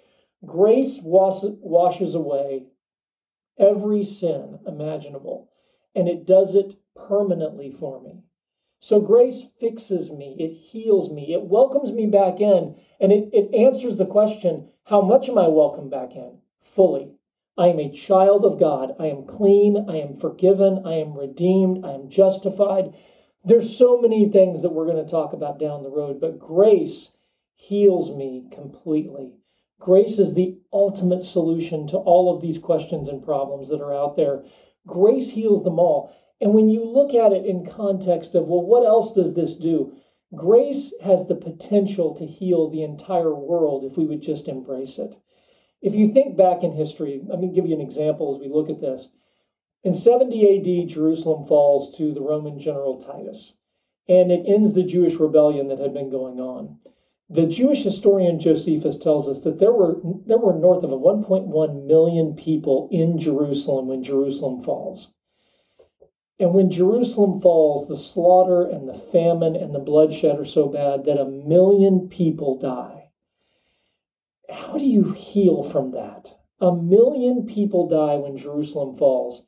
Grace 0.46 1.00
washes 1.02 2.16
away 2.16 2.68
every 3.58 4.04
sin 4.04 4.60
imaginable, 4.68 5.50
and 5.96 6.08
it 6.08 6.26
does 6.26 6.56
it 6.56 6.78
permanently 6.96 7.72
for 7.72 8.02
me. 8.02 8.24
So 8.80 9.00
grace 9.00 9.44
fixes 9.60 10.12
me, 10.12 10.36
it 10.38 10.54
heals 10.54 11.12
me, 11.12 11.34
it 11.34 11.44
welcomes 11.44 11.92
me 11.92 12.06
back 12.06 12.40
in, 12.40 12.76
and 13.00 13.12
it, 13.12 13.30
it 13.34 13.54
answers 13.56 13.98
the 13.98 14.06
question 14.06 14.70
how 14.86 15.02
much 15.02 15.28
am 15.30 15.38
I 15.38 15.48
welcome 15.48 15.90
back 15.90 16.12
in? 16.16 16.38
Fully. 16.60 17.16
I 17.58 17.68
am 17.68 17.80
a 17.80 17.92
child 17.92 18.46
of 18.46 18.60
God. 18.60 18.96
I 19.00 19.08
am 19.08 19.26
clean. 19.26 19.86
I 19.90 19.98
am 19.98 20.16
forgiven. 20.16 20.84
I 20.86 20.96
am 20.96 21.18
redeemed. 21.18 21.86
I 21.86 21.94
am 21.94 22.10
justified. 22.10 22.94
There's 23.44 23.76
so 23.76 24.00
many 24.00 24.30
things 24.30 24.62
that 24.62 24.74
we're 24.74 24.86
going 24.86 25.04
to 25.04 25.10
talk 25.10 25.34
about 25.34 25.60
down 25.60 25.84
the 25.84 25.90
road, 25.90 26.20
but 26.20 26.38
grace 26.38 27.14
heals 27.56 28.16
me 28.16 28.48
completely. 28.52 29.34
Grace 29.80 30.20
is 30.20 30.34
the 30.34 30.58
ultimate 30.72 31.24
solution 31.24 31.88
to 31.88 31.98
all 31.98 32.34
of 32.34 32.42
these 32.42 32.58
questions 32.58 33.08
and 33.08 33.24
problems 33.24 33.70
that 33.70 33.82
are 33.82 33.94
out 33.94 34.16
there. 34.16 34.44
Grace 34.88 35.32
heals 35.32 35.64
them 35.64 35.80
all. 35.80 36.16
And 36.42 36.54
when 36.54 36.70
you 36.70 36.84
look 36.84 37.14
at 37.14 37.32
it 37.32 37.46
in 37.46 37.66
context 37.66 38.36
of, 38.36 38.48
well, 38.48 38.62
what 38.62 38.86
else 38.86 39.14
does 39.14 39.36
this 39.36 39.58
do? 39.58 39.94
Grace 40.36 40.94
has 41.04 41.28
the 41.28 41.36
potential 41.36 42.14
to 42.16 42.26
heal 42.26 42.70
the 42.70 42.84
entire 42.84 43.34
world 43.34 43.84
if 43.84 43.98
we 43.98 44.06
would 44.06 44.22
just 44.22 44.48
embrace 44.48 44.98
it. 44.98 45.16
If 45.82 45.94
you 45.94 46.12
think 46.12 46.36
back 46.36 46.64
in 46.64 46.74
history, 46.74 47.22
let 47.26 47.40
me 47.40 47.54
give 47.54 47.68
you 47.68 47.76
an 47.76 47.82
example 47.82 48.34
as 48.34 48.42
we 48.42 48.50
look 48.50 48.70
at 48.70 48.82
this. 48.82 49.10
In 49.84 49.94
70 49.94 50.84
AD, 50.84 50.90
Jerusalem 50.90 51.46
falls 51.46 51.96
to 51.98 52.12
the 52.12 52.22
Roman 52.22 52.58
general 52.60 53.00
Titus, 53.00 53.54
and 54.10 54.32
it 54.32 54.44
ends 54.48 54.74
the 54.74 54.84
Jewish 54.84 55.16
rebellion 55.16 55.68
that 55.68 55.80
had 55.80 55.94
been 55.94 56.10
going 56.10 56.40
on. 56.40 56.80
The 57.30 57.48
Jewish 57.48 57.84
historian 57.84 58.40
Josephus 58.40 59.00
tells 59.00 59.28
us 59.28 59.42
that 59.42 59.58
there 59.58 59.74
were 59.74 60.00
there 60.26 60.38
were 60.38 60.54
north 60.54 60.84
of 60.84 60.92
1.1 60.92 61.88
million 61.88 62.36
people 62.36 62.88
in 62.92 63.18
Jerusalem 63.18 63.88
when 63.88 64.04
Jerusalem 64.04 64.62
falls. 64.62 65.10
And 66.40 66.54
when 66.54 66.70
Jerusalem 66.70 67.42
falls, 67.42 67.88
the 67.88 67.98
slaughter 67.98 68.64
and 68.68 68.88
the 68.88 68.94
famine 68.94 69.56
and 69.56 69.74
the 69.74 69.80
bloodshed 69.80 70.38
are 70.38 70.46
so 70.46 70.68
bad 70.68 71.06
that 71.06 71.20
a 71.20 71.26
million 71.26 72.10
people 72.10 72.60
die. 72.60 73.12
How 74.50 74.78
do 74.78 74.86
you 74.86 75.14
heal 75.14 75.64
from 75.64 75.92
that? 75.92 76.36
A 76.60 76.76
million 76.76 77.46
people 77.46 77.88
die 77.88 78.16
when 78.16 78.38
Jerusalem 78.38 78.98
falls. 78.98 79.46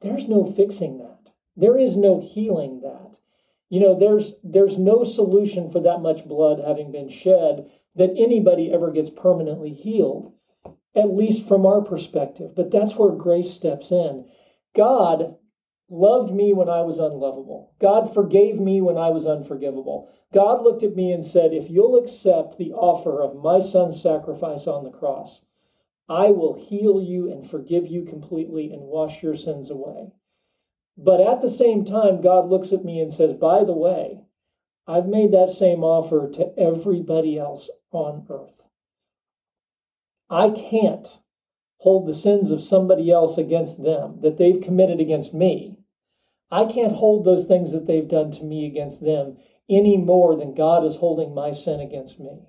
There's 0.00 0.28
no 0.28 0.44
fixing 0.44 0.98
that. 0.98 1.32
There 1.56 1.78
is 1.78 1.96
no 1.96 2.20
healing 2.20 2.80
that. 2.80 3.18
You 3.72 3.80
know, 3.80 3.98
there's 3.98 4.34
there's 4.44 4.78
no 4.78 5.02
solution 5.02 5.70
for 5.70 5.80
that 5.80 6.02
much 6.02 6.28
blood 6.28 6.60
having 6.62 6.92
been 6.92 7.08
shed 7.08 7.70
that 7.96 8.10
anybody 8.18 8.70
ever 8.70 8.90
gets 8.90 9.08
permanently 9.08 9.72
healed, 9.72 10.34
at 10.94 11.14
least 11.14 11.48
from 11.48 11.64
our 11.64 11.80
perspective. 11.80 12.54
But 12.54 12.70
that's 12.70 12.96
where 12.96 13.12
grace 13.12 13.50
steps 13.50 13.90
in. 13.90 14.26
God 14.76 15.36
loved 15.88 16.34
me 16.34 16.52
when 16.52 16.68
I 16.68 16.82
was 16.82 16.98
unlovable. 16.98 17.74
God 17.80 18.12
forgave 18.12 18.60
me 18.60 18.82
when 18.82 18.98
I 18.98 19.08
was 19.08 19.26
unforgivable. 19.26 20.12
God 20.34 20.62
looked 20.62 20.82
at 20.82 20.94
me 20.94 21.10
and 21.10 21.24
said, 21.24 21.54
If 21.54 21.70
you'll 21.70 21.96
accept 21.96 22.58
the 22.58 22.72
offer 22.72 23.22
of 23.22 23.42
my 23.42 23.60
son's 23.60 24.02
sacrifice 24.02 24.66
on 24.66 24.84
the 24.84 24.90
cross, 24.90 25.40
I 26.10 26.26
will 26.26 26.62
heal 26.62 27.00
you 27.00 27.32
and 27.32 27.48
forgive 27.48 27.86
you 27.86 28.04
completely 28.04 28.70
and 28.70 28.82
wash 28.82 29.22
your 29.22 29.34
sins 29.34 29.70
away. 29.70 30.12
But 30.96 31.20
at 31.20 31.40
the 31.40 31.50
same 31.50 31.84
time, 31.84 32.20
God 32.20 32.48
looks 32.48 32.72
at 32.72 32.84
me 32.84 33.00
and 33.00 33.12
says, 33.12 33.32
By 33.32 33.64
the 33.64 33.72
way, 33.72 34.20
I've 34.86 35.06
made 35.06 35.32
that 35.32 35.50
same 35.50 35.82
offer 35.82 36.30
to 36.34 36.52
everybody 36.58 37.38
else 37.38 37.70
on 37.90 38.26
earth. 38.28 38.62
I 40.28 40.50
can't 40.50 41.08
hold 41.78 42.06
the 42.06 42.14
sins 42.14 42.50
of 42.50 42.62
somebody 42.62 43.10
else 43.10 43.38
against 43.38 43.82
them 43.82 44.20
that 44.22 44.38
they've 44.38 44.60
committed 44.60 45.00
against 45.00 45.34
me 45.34 45.82
I 46.52 46.66
can't 46.66 46.92
hold 46.92 47.24
those 47.24 47.46
things 47.46 47.72
that 47.72 47.86
they've 47.86 48.06
done 48.06 48.30
to 48.32 48.44
me 48.44 48.66
against 48.66 49.02
them 49.02 49.38
any 49.70 49.96
more 49.96 50.36
than 50.36 50.54
God 50.54 50.84
is 50.84 50.96
holding 50.96 51.34
my 51.34 51.52
sin 51.52 51.80
against 51.80 52.20
me. 52.20 52.42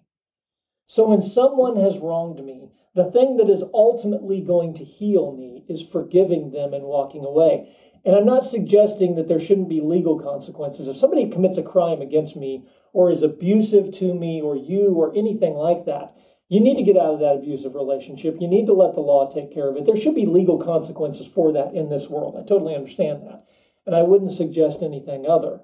So 0.88 1.08
when 1.08 1.22
someone 1.22 1.78
has 1.78 2.00
wronged 2.00 2.44
me, 2.44 2.70
the 2.94 3.10
thing 3.10 3.38
that 3.38 3.50
is 3.50 3.64
ultimately 3.74 4.42
going 4.42 4.74
to 4.74 4.84
heal 4.84 5.32
me 5.32 5.64
is 5.70 5.88
forgiving 5.90 6.52
them 6.52 6.74
and 6.74 6.84
walking 6.84 7.24
away. 7.24 7.74
And 8.06 8.16
I'm 8.16 8.26
not 8.26 8.44
suggesting 8.44 9.16
that 9.16 9.28
there 9.28 9.40
shouldn't 9.40 9.70
be 9.70 9.82
legal 9.82 10.20
consequences. 10.20 10.88
If 10.88 10.98
somebody 10.98 11.30
commits 11.30 11.58
a 11.58 11.64
crime 11.64 12.02
against 12.02 12.36
me 12.36 12.68
or 12.92 13.10
is 13.10 13.24
abusive 13.24 13.94
to 14.00 14.14
me 14.14 14.42
or 14.42 14.56
you 14.56 14.94
or 14.94 15.16
anything 15.16 15.54
like 15.54 15.86
that, 15.86 16.16
you 16.50 16.60
need 16.60 16.76
to 16.76 16.84
get 16.84 16.98
out 16.98 17.14
of 17.14 17.20
that 17.22 17.38
abusive 17.38 17.74
relationship. 17.74 18.38
You 18.40 18.48
need 18.48 18.66
to 18.66 18.74
let 18.74 18.94
the 18.94 19.00
law 19.00 19.30
take 19.30 19.54
care 19.54 19.70
of 19.70 19.78
it. 19.78 19.86
There 19.86 19.96
should 19.96 20.16
be 20.16 20.26
legal 20.26 20.58
consequences 20.58 21.28
for 21.28 21.54
that 21.54 21.74
in 21.74 21.90
this 21.90 22.10
world. 22.10 22.36
I 22.38 22.46
totally 22.46 22.76
understand 22.76 23.24
that 23.24 23.46
and 23.86 23.96
I 23.96 24.04
wouldn't 24.04 24.32
suggest 24.32 24.82
anything 24.82 25.26
other. 25.28 25.62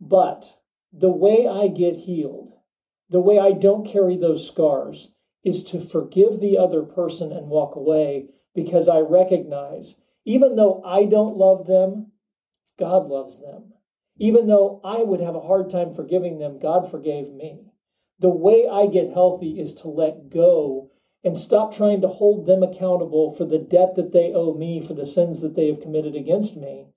But 0.00 0.58
the 0.92 1.10
way 1.10 1.46
I 1.46 1.68
get 1.68 1.96
healed, 1.96 2.54
the 3.08 3.20
way 3.20 3.38
I 3.38 3.52
don't 3.52 3.86
carry 3.86 4.16
those 4.16 4.46
scars, 4.46 5.10
is 5.44 5.62
to 5.64 5.80
forgive 5.80 6.40
the 6.40 6.58
other 6.58 6.82
person 6.82 7.32
and 7.32 7.48
walk 7.48 7.76
away 7.76 8.26
because 8.54 8.88
I 8.88 8.98
recognize, 8.98 9.96
even 10.26 10.56
though 10.56 10.82
I 10.84 11.04
don't 11.04 11.36
love 11.38 11.66
them, 11.66 12.10
God 12.78 13.06
loves 13.06 13.40
them. 13.40 13.72
Even 14.18 14.48
though 14.48 14.80
I 14.84 15.02
would 15.02 15.20
have 15.20 15.36
a 15.36 15.40
hard 15.40 15.70
time 15.70 15.94
forgiving 15.94 16.38
them, 16.38 16.58
God 16.58 16.90
forgave 16.90 17.32
me. 17.32 17.60
The 18.18 18.28
way 18.28 18.66
I 18.70 18.86
get 18.86 19.12
healthy 19.12 19.60
is 19.60 19.74
to 19.76 19.88
let 19.88 20.30
go 20.30 20.90
and 21.22 21.38
stop 21.38 21.74
trying 21.74 22.00
to 22.00 22.08
hold 22.08 22.46
them 22.46 22.62
accountable 22.62 23.34
for 23.34 23.44
the 23.44 23.58
debt 23.58 23.94
that 23.94 24.12
they 24.12 24.32
owe 24.34 24.54
me 24.54 24.84
for 24.84 24.94
the 24.94 25.06
sins 25.06 25.42
that 25.42 25.54
they 25.54 25.68
have 25.68 25.80
committed 25.80 26.16
against 26.16 26.56
me. 26.56 26.88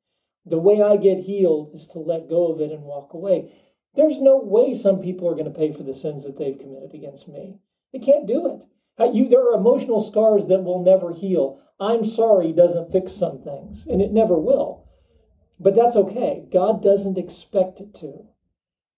The 0.46 0.58
way 0.58 0.82
I 0.82 0.98
get 0.98 1.26
healed 1.26 1.72
is 1.76 1.88
to 1.88 2.00
let 2.00 2.30
go 2.30 2.52
of 2.52 2.60
it 2.60 2.72
and 2.72 2.84
walk 2.84 3.14
away. 3.14 3.54
There's 3.96 4.22
no 4.22 4.38
way 4.38 4.74
some 4.74 5.02
people 5.02 5.28
are 5.28 5.34
going 5.34 5.46
to 5.46 5.52
pay 5.52 5.72
for 5.72 5.84
the 5.84 5.94
sins 5.94 6.24
that 6.24 6.38
they've 6.38 6.58
committed 6.58 6.94
against 6.94 7.28
me. 7.28 7.60
They 7.94 8.00
can't 8.00 8.28
do 8.28 8.48
it. 8.48 8.66
Uh, 9.00 9.12
you, 9.12 9.30
there 9.30 9.48
are 9.50 9.58
emotional 9.58 10.02
scars 10.02 10.48
that 10.48 10.64
will 10.64 10.84
never 10.84 11.14
heal. 11.14 11.62
I'm 11.80 12.04
sorry 12.04 12.52
doesn't 12.52 12.92
fix 12.92 13.14
some 13.14 13.42
things, 13.42 13.88
and 13.88 14.02
it 14.02 14.12
never 14.12 14.38
will. 14.38 14.86
But 15.60 15.76
that's 15.76 15.96
okay. 15.96 16.46
God 16.52 16.84
doesn't 16.84 17.18
expect 17.18 17.80
it 17.80 17.94
to. 17.96 18.26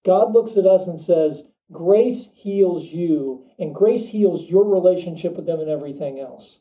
God 0.04 0.34
looks 0.34 0.58
at 0.58 0.66
us 0.66 0.88
and 0.88 1.00
says, 1.00 1.48
Grace 1.72 2.32
heals 2.36 2.88
you, 2.88 3.46
and 3.58 3.74
grace 3.74 4.10
heals 4.10 4.50
your 4.50 4.66
relationship 4.66 5.36
with 5.36 5.46
them 5.46 5.60
and 5.60 5.70
everything 5.70 6.20
else. 6.20 6.60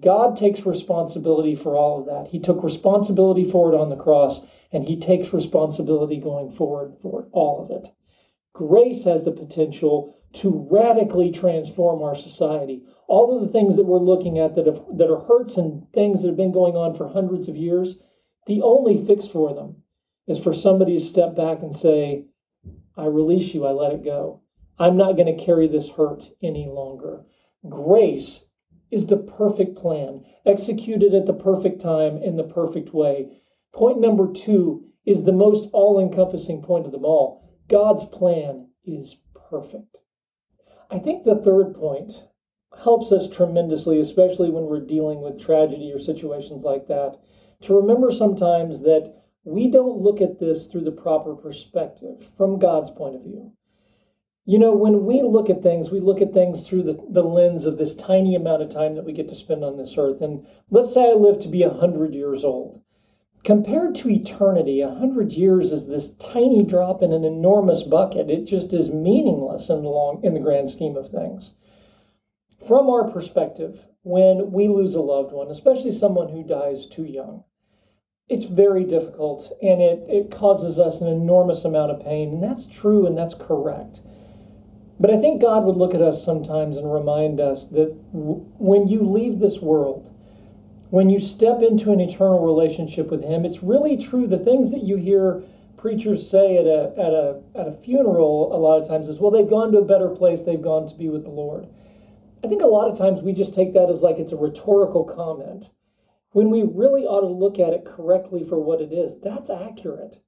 God 0.00 0.36
takes 0.36 0.66
responsibility 0.66 1.54
for 1.54 1.76
all 1.76 2.00
of 2.00 2.06
that. 2.06 2.32
He 2.32 2.40
took 2.40 2.62
responsibility 2.62 3.44
for 3.48 3.72
it 3.72 3.76
on 3.76 3.88
the 3.88 3.96
cross, 3.96 4.46
and 4.72 4.88
He 4.88 4.98
takes 4.98 5.32
responsibility 5.32 6.18
going 6.18 6.50
forward 6.50 6.96
for 7.00 7.28
all 7.32 7.62
of 7.62 7.70
it. 7.70 7.92
Grace 8.52 9.04
has 9.04 9.24
the 9.24 9.32
potential 9.32 10.17
to 10.34 10.68
radically 10.70 11.32
transform 11.32 12.02
our 12.02 12.14
society. 12.14 12.82
All 13.06 13.34
of 13.34 13.40
the 13.40 13.52
things 13.52 13.76
that 13.76 13.86
we're 13.86 13.98
looking 13.98 14.38
at 14.38 14.54
that, 14.54 14.66
have, 14.66 14.82
that 14.96 15.10
are 15.10 15.24
hurts 15.26 15.56
and 15.56 15.90
things 15.92 16.22
that 16.22 16.28
have 16.28 16.36
been 16.36 16.52
going 16.52 16.76
on 16.76 16.94
for 16.94 17.08
hundreds 17.08 17.48
of 17.48 17.56
years, 17.56 17.98
the 18.46 18.60
only 18.62 19.02
fix 19.02 19.26
for 19.26 19.54
them 19.54 19.82
is 20.26 20.42
for 20.42 20.52
somebody 20.52 20.98
to 20.98 21.04
step 21.04 21.34
back 21.34 21.62
and 21.62 21.74
say, 21.74 22.26
I 22.96 23.06
release 23.06 23.54
you, 23.54 23.66
I 23.66 23.70
let 23.70 23.92
it 23.92 24.04
go. 24.04 24.42
I'm 24.78 24.96
not 24.96 25.16
going 25.16 25.34
to 25.34 25.44
carry 25.44 25.66
this 25.66 25.90
hurt 25.90 26.24
any 26.42 26.66
longer. 26.66 27.24
Grace 27.68 28.44
is 28.90 29.06
the 29.06 29.16
perfect 29.16 29.76
plan, 29.76 30.24
executed 30.46 31.14
at 31.14 31.26
the 31.26 31.32
perfect 31.32 31.80
time 31.80 32.18
in 32.18 32.36
the 32.36 32.44
perfect 32.44 32.94
way. 32.94 33.40
Point 33.74 34.00
number 34.00 34.32
two 34.32 34.84
is 35.04 35.24
the 35.24 35.32
most 35.32 35.68
all 35.72 35.98
encompassing 35.98 36.62
point 36.62 36.86
of 36.86 36.92
them 36.92 37.04
all 37.04 37.44
God's 37.68 38.06
plan 38.06 38.68
is 38.84 39.16
perfect. 39.50 39.96
I 40.90 40.98
think 40.98 41.24
the 41.24 41.36
third 41.36 41.74
point 41.74 42.28
helps 42.82 43.12
us 43.12 43.28
tremendously, 43.28 44.00
especially 44.00 44.50
when 44.50 44.64
we're 44.64 44.80
dealing 44.80 45.20
with 45.20 45.40
tragedy 45.40 45.92
or 45.92 45.98
situations 45.98 46.64
like 46.64 46.86
that, 46.86 47.18
to 47.62 47.76
remember 47.76 48.10
sometimes 48.10 48.82
that 48.82 49.14
we 49.44 49.70
don't 49.70 50.00
look 50.00 50.20
at 50.20 50.38
this 50.38 50.66
through 50.66 50.84
the 50.84 50.92
proper 50.92 51.34
perspective 51.34 52.30
from 52.36 52.58
God's 52.58 52.90
point 52.90 53.16
of 53.16 53.22
view. 53.22 53.52
You 54.44 54.58
know, 54.58 54.74
when 54.74 55.04
we 55.04 55.20
look 55.20 55.50
at 55.50 55.62
things, 55.62 55.90
we 55.90 56.00
look 56.00 56.22
at 56.22 56.32
things 56.32 56.66
through 56.66 56.84
the, 56.84 56.98
the 57.10 57.22
lens 57.22 57.66
of 57.66 57.76
this 57.76 57.94
tiny 57.94 58.34
amount 58.34 58.62
of 58.62 58.70
time 58.70 58.94
that 58.94 59.04
we 59.04 59.12
get 59.12 59.28
to 59.28 59.34
spend 59.34 59.62
on 59.62 59.76
this 59.76 59.96
earth. 59.98 60.22
And 60.22 60.46
let's 60.70 60.94
say 60.94 61.10
I 61.10 61.12
live 61.12 61.38
to 61.40 61.48
be 61.48 61.64
100 61.66 62.14
years 62.14 62.44
old. 62.44 62.80
Compared 63.44 63.94
to 63.96 64.10
eternity, 64.10 64.80
a 64.80 64.88
100 64.88 65.32
years 65.32 65.72
is 65.72 65.88
this 65.88 66.14
tiny 66.14 66.64
drop 66.64 67.02
in 67.02 67.12
an 67.12 67.24
enormous 67.24 67.82
bucket. 67.82 68.30
It 68.30 68.44
just 68.44 68.72
is 68.72 68.90
meaningless 68.90 69.70
in 69.70 69.82
the, 69.82 69.88
long, 69.88 70.20
in 70.22 70.34
the 70.34 70.40
grand 70.40 70.70
scheme 70.70 70.96
of 70.96 71.10
things. 71.10 71.54
From 72.66 72.90
our 72.90 73.10
perspective, 73.10 73.86
when 74.02 74.52
we 74.52 74.68
lose 74.68 74.94
a 74.94 75.00
loved 75.00 75.32
one, 75.32 75.48
especially 75.48 75.92
someone 75.92 76.30
who 76.30 76.42
dies 76.42 76.86
too 76.86 77.04
young, 77.04 77.44
it's 78.28 78.44
very 78.44 78.84
difficult 78.84 79.52
and 79.62 79.80
it, 79.80 80.04
it 80.08 80.30
causes 80.30 80.78
us 80.78 81.00
an 81.00 81.08
enormous 81.08 81.64
amount 81.64 81.90
of 81.90 82.04
pain. 82.04 82.34
And 82.34 82.42
that's 82.42 82.66
true 82.66 83.06
and 83.06 83.16
that's 83.16 83.34
correct. 83.34 84.00
But 85.00 85.10
I 85.10 85.18
think 85.18 85.40
God 85.40 85.64
would 85.64 85.76
look 85.76 85.94
at 85.94 86.02
us 86.02 86.24
sometimes 86.24 86.76
and 86.76 86.92
remind 86.92 87.40
us 87.40 87.68
that 87.68 87.96
w- 88.12 88.44
when 88.58 88.88
you 88.88 89.02
leave 89.02 89.38
this 89.38 89.60
world, 89.60 90.12
when 90.90 91.10
you 91.10 91.20
step 91.20 91.60
into 91.62 91.92
an 91.92 92.00
eternal 92.00 92.44
relationship 92.44 93.10
with 93.10 93.22
Him, 93.22 93.44
it's 93.44 93.62
really 93.62 93.96
true. 93.96 94.26
The 94.26 94.38
things 94.38 94.72
that 94.72 94.82
you 94.82 94.96
hear 94.96 95.42
preachers 95.76 96.28
say 96.28 96.56
at 96.56 96.66
a, 96.66 96.92
at 96.98 97.12
a, 97.12 97.42
at 97.54 97.68
a 97.68 97.72
funeral 97.72 98.54
a 98.54 98.58
lot 98.58 98.80
of 98.80 98.88
times 98.88 99.08
is, 99.08 99.18
well, 99.18 99.30
they've 99.30 99.48
gone 99.48 99.72
to 99.72 99.78
a 99.78 99.84
better 99.84 100.08
place, 100.08 100.44
they've 100.44 100.60
gone 100.60 100.88
to 100.88 100.94
be 100.94 101.08
with 101.08 101.24
the 101.24 101.30
Lord. 101.30 101.68
I 102.42 102.48
think 102.48 102.62
a 102.62 102.66
lot 102.66 102.90
of 102.90 102.98
times 102.98 103.22
we 103.22 103.32
just 103.32 103.54
take 103.54 103.74
that 103.74 103.90
as 103.90 104.02
like 104.02 104.18
it's 104.18 104.32
a 104.32 104.36
rhetorical 104.36 105.04
comment 105.04 105.72
when 106.32 106.50
we 106.50 106.62
really 106.62 107.02
ought 107.02 107.22
to 107.22 107.26
look 107.26 107.58
at 107.58 107.72
it 107.72 107.84
correctly 107.84 108.44
for 108.44 108.60
what 108.60 108.80
it 108.80 108.92
is. 108.92 109.20
That's 109.20 109.50
accurate. 109.50 110.20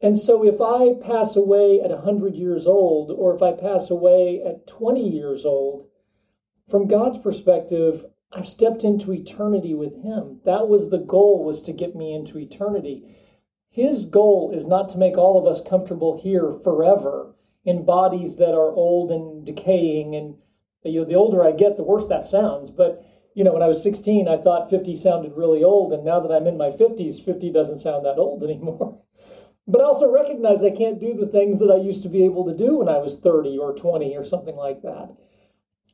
And 0.00 0.18
so 0.18 0.44
if 0.44 0.60
I 0.60 0.94
pass 1.06 1.36
away 1.36 1.80
at 1.82 1.90
100 1.90 2.34
years 2.34 2.66
old, 2.66 3.10
or 3.10 3.34
if 3.34 3.42
I 3.42 3.52
pass 3.52 3.90
away 3.90 4.42
at 4.44 4.66
20 4.66 5.00
years 5.00 5.44
old, 5.44 5.88
from 6.68 6.88
God's 6.88 7.18
perspective, 7.18 8.06
I've 8.32 8.48
stepped 8.48 8.84
into 8.84 9.12
eternity 9.12 9.74
with 9.74 10.02
Him. 10.02 10.40
That 10.44 10.68
was 10.68 10.90
the 10.90 10.98
goal, 10.98 11.44
was 11.44 11.62
to 11.62 11.72
get 11.72 11.94
me 11.94 12.12
into 12.14 12.38
eternity. 12.38 13.16
His 13.70 14.04
goal 14.04 14.52
is 14.54 14.66
not 14.66 14.88
to 14.90 14.98
make 14.98 15.16
all 15.16 15.38
of 15.38 15.46
us 15.46 15.66
comfortable 15.66 16.20
here 16.20 16.52
forever 16.62 17.34
in 17.64 17.84
bodies 17.84 18.36
that 18.36 18.54
are 18.54 18.72
old 18.72 19.10
and 19.10 19.44
decaying. 19.44 20.14
And 20.14 20.36
you 20.84 21.00
know, 21.00 21.06
the 21.06 21.14
older 21.14 21.44
I 21.44 21.52
get, 21.52 21.76
the 21.76 21.82
worse 21.82 22.06
that 22.08 22.26
sounds. 22.26 22.70
But 22.70 23.04
you 23.34 23.42
know, 23.42 23.52
when 23.52 23.62
I 23.62 23.68
was 23.68 23.82
16, 23.82 24.28
I 24.28 24.36
thought 24.36 24.70
50 24.70 24.94
sounded 24.94 25.32
really 25.36 25.64
old, 25.64 25.92
and 25.92 26.04
now 26.04 26.20
that 26.20 26.32
I'm 26.32 26.46
in 26.46 26.56
my 26.56 26.70
50s, 26.70 27.24
50 27.24 27.52
doesn't 27.52 27.80
sound 27.80 28.06
that 28.06 28.18
old 28.18 28.44
anymore. 28.44 29.00
But 29.66 29.80
I 29.80 29.84
also 29.84 30.12
recognize 30.12 30.62
I 30.62 30.68
can't 30.68 31.00
do 31.00 31.14
the 31.14 31.26
things 31.26 31.58
that 31.60 31.70
I 31.70 31.82
used 31.82 32.02
to 32.02 32.10
be 32.10 32.22
able 32.26 32.44
to 32.44 32.54
do 32.54 32.76
when 32.76 32.88
I 32.88 32.98
was 32.98 33.18
30 33.18 33.56
or 33.56 33.74
20 33.74 34.14
or 34.14 34.22
something 34.22 34.56
like 34.56 34.82
that. 34.82 35.16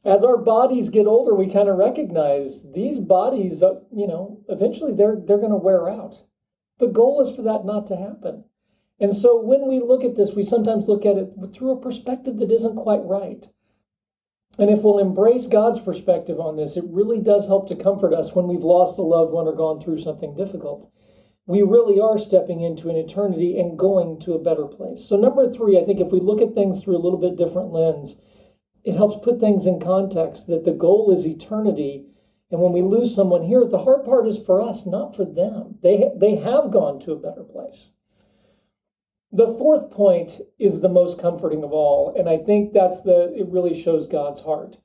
As 0.04 0.24
our 0.24 0.38
bodies 0.38 0.88
get 0.88 1.06
older, 1.06 1.34
we 1.34 1.50
kind 1.50 1.68
of 1.68 1.76
recognize 1.76 2.72
these 2.72 2.98
bodies, 2.98 3.62
uh, 3.62 3.80
you 3.94 4.06
know, 4.06 4.40
eventually 4.48 4.94
they're 4.94 5.16
they're 5.16 5.38
going 5.38 5.50
to 5.50 5.56
wear 5.56 5.88
out. 5.90 6.24
The 6.78 6.86
goal 6.86 7.20
is 7.20 7.34
for 7.36 7.42
that 7.42 7.66
not 7.66 7.86
to 7.88 7.96
happen. 7.96 8.44
And 8.98 9.16
so 9.16 9.40
when 9.40 9.68
we 9.68 9.80
look 9.80 10.04
at 10.04 10.16
this, 10.16 10.34
we 10.34 10.44
sometimes 10.44 10.88
look 10.88 11.04
at 11.04 11.16
it 11.16 11.34
through 11.54 11.72
a 11.72 11.80
perspective 11.80 12.38
that 12.38 12.50
isn't 12.50 12.76
quite 12.76 13.04
right. 13.04 13.46
And 14.58 14.68
if 14.68 14.82
we'll 14.82 14.98
embrace 14.98 15.46
God's 15.46 15.80
perspective 15.80 16.40
on 16.40 16.56
this, 16.56 16.76
it 16.76 16.84
really 16.86 17.20
does 17.20 17.46
help 17.46 17.68
to 17.68 17.76
comfort 17.76 18.12
us 18.12 18.34
when 18.34 18.46
we've 18.46 18.64
lost 18.64 18.98
a 18.98 19.02
loved 19.02 19.32
one 19.32 19.46
or 19.46 19.54
gone 19.54 19.80
through 19.80 20.00
something 20.00 20.34
difficult. 20.34 20.90
We 21.46 21.62
really 21.62 21.98
are 21.98 22.18
stepping 22.18 22.60
into 22.60 22.90
an 22.90 22.96
eternity 22.96 23.58
and 23.58 23.78
going 23.78 24.20
to 24.20 24.34
a 24.34 24.42
better 24.42 24.66
place. 24.66 25.04
So, 25.08 25.16
number 25.16 25.50
three, 25.50 25.78
I 25.78 25.84
think 25.84 26.00
if 26.00 26.12
we 26.12 26.20
look 26.20 26.40
at 26.42 26.54
things 26.54 26.82
through 26.82 26.96
a 26.96 27.02
little 27.02 27.18
bit 27.18 27.36
different 27.36 27.72
lens, 27.72 28.20
it 28.84 28.96
helps 28.96 29.24
put 29.24 29.40
things 29.40 29.66
in 29.66 29.80
context 29.80 30.46
that 30.46 30.64
the 30.64 30.72
goal 30.72 31.10
is 31.10 31.26
eternity. 31.26 32.06
And 32.50 32.60
when 32.60 32.72
we 32.72 32.82
lose 32.82 33.14
someone 33.14 33.44
here, 33.44 33.64
the 33.64 33.84
hard 33.84 34.04
part 34.04 34.26
is 34.26 34.42
for 34.42 34.60
us, 34.60 34.86
not 34.86 35.14
for 35.14 35.24
them. 35.24 35.78
They, 35.82 36.10
they 36.16 36.36
have 36.36 36.70
gone 36.70 36.98
to 37.00 37.12
a 37.12 37.16
better 37.16 37.44
place. 37.44 37.90
The 39.32 39.46
fourth 39.46 39.90
point 39.92 40.40
is 40.58 40.80
the 40.80 40.88
most 40.88 41.20
comforting 41.20 41.62
of 41.62 41.72
all, 41.72 42.12
and 42.18 42.28
I 42.28 42.38
think 42.38 42.72
that's 42.72 43.02
the 43.02 43.32
it 43.32 43.46
really 43.48 43.80
shows 43.80 44.08
God's 44.08 44.40
heart. 44.40 44.78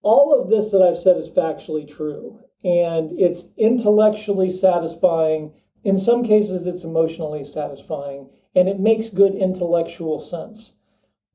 All 0.00 0.32
of 0.32 0.48
this 0.48 0.70
that 0.70 0.80
I've 0.80 0.98
said 0.98 1.18
is 1.18 1.28
factually 1.28 1.86
true, 1.86 2.40
and 2.64 3.12
it's 3.20 3.50
intellectually 3.58 4.50
satisfying. 4.50 5.52
In 5.84 5.98
some 5.98 6.24
cases, 6.24 6.66
it's 6.66 6.84
emotionally 6.84 7.44
satisfying, 7.44 8.30
and 8.54 8.66
it 8.66 8.80
makes 8.80 9.10
good 9.10 9.34
intellectual 9.34 10.20
sense. 10.20 10.72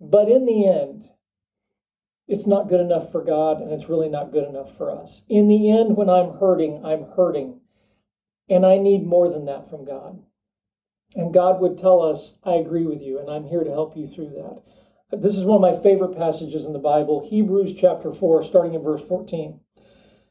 But 0.02 0.30
in 0.30 0.48
the 0.48 0.68
end, 0.68 1.10
it's 2.28 2.48
not 2.48 2.70
good 2.70 2.80
enough 2.80 3.12
for 3.12 3.24
God, 3.24 3.62
and 3.62 3.72
it's 3.72 3.90
really 3.90 4.10
not 4.10 4.32
good 4.32 4.48
enough 4.48 4.76
for 4.76 4.90
us. 4.90 5.24
In 5.28 5.48
the 5.48 5.70
end, 5.70 5.98
when 5.98 6.10
I'm 6.10 6.40
hurting, 6.40 6.84
I'm 6.86 7.06
hurting, 7.16 7.60
and 8.50 8.66
I 8.66 8.78
need 8.78 9.06
more 9.06 9.30
than 9.30 9.46
that 9.46 9.70
from 9.70 9.86
God. 9.86 10.22
And 11.16 11.34
God 11.34 11.60
would 11.60 11.78
tell 11.78 12.02
us, 12.02 12.40
I 12.44 12.56
agree 12.56 12.86
with 12.86 13.02
you, 13.02 13.20
and 13.20 13.30
I'm 13.30 13.46
here 13.46 13.64
to 13.64 13.72
help 13.72 13.96
you 13.96 14.08
through 14.08 14.30
that. 14.30 14.64
This 15.22 15.38
is 15.38 15.46
one 15.46 15.64
of 15.64 15.76
my 15.76 15.80
favorite 15.80 16.18
passages 16.18 16.66
in 16.66 16.74
the 16.74 16.80
Bible, 16.80 17.28
Hebrews 17.30 17.76
chapter 17.76 18.12
4, 18.12 18.42
starting 18.44 18.74
in 18.74 18.82
verse 18.82 19.06
14. 19.06 19.60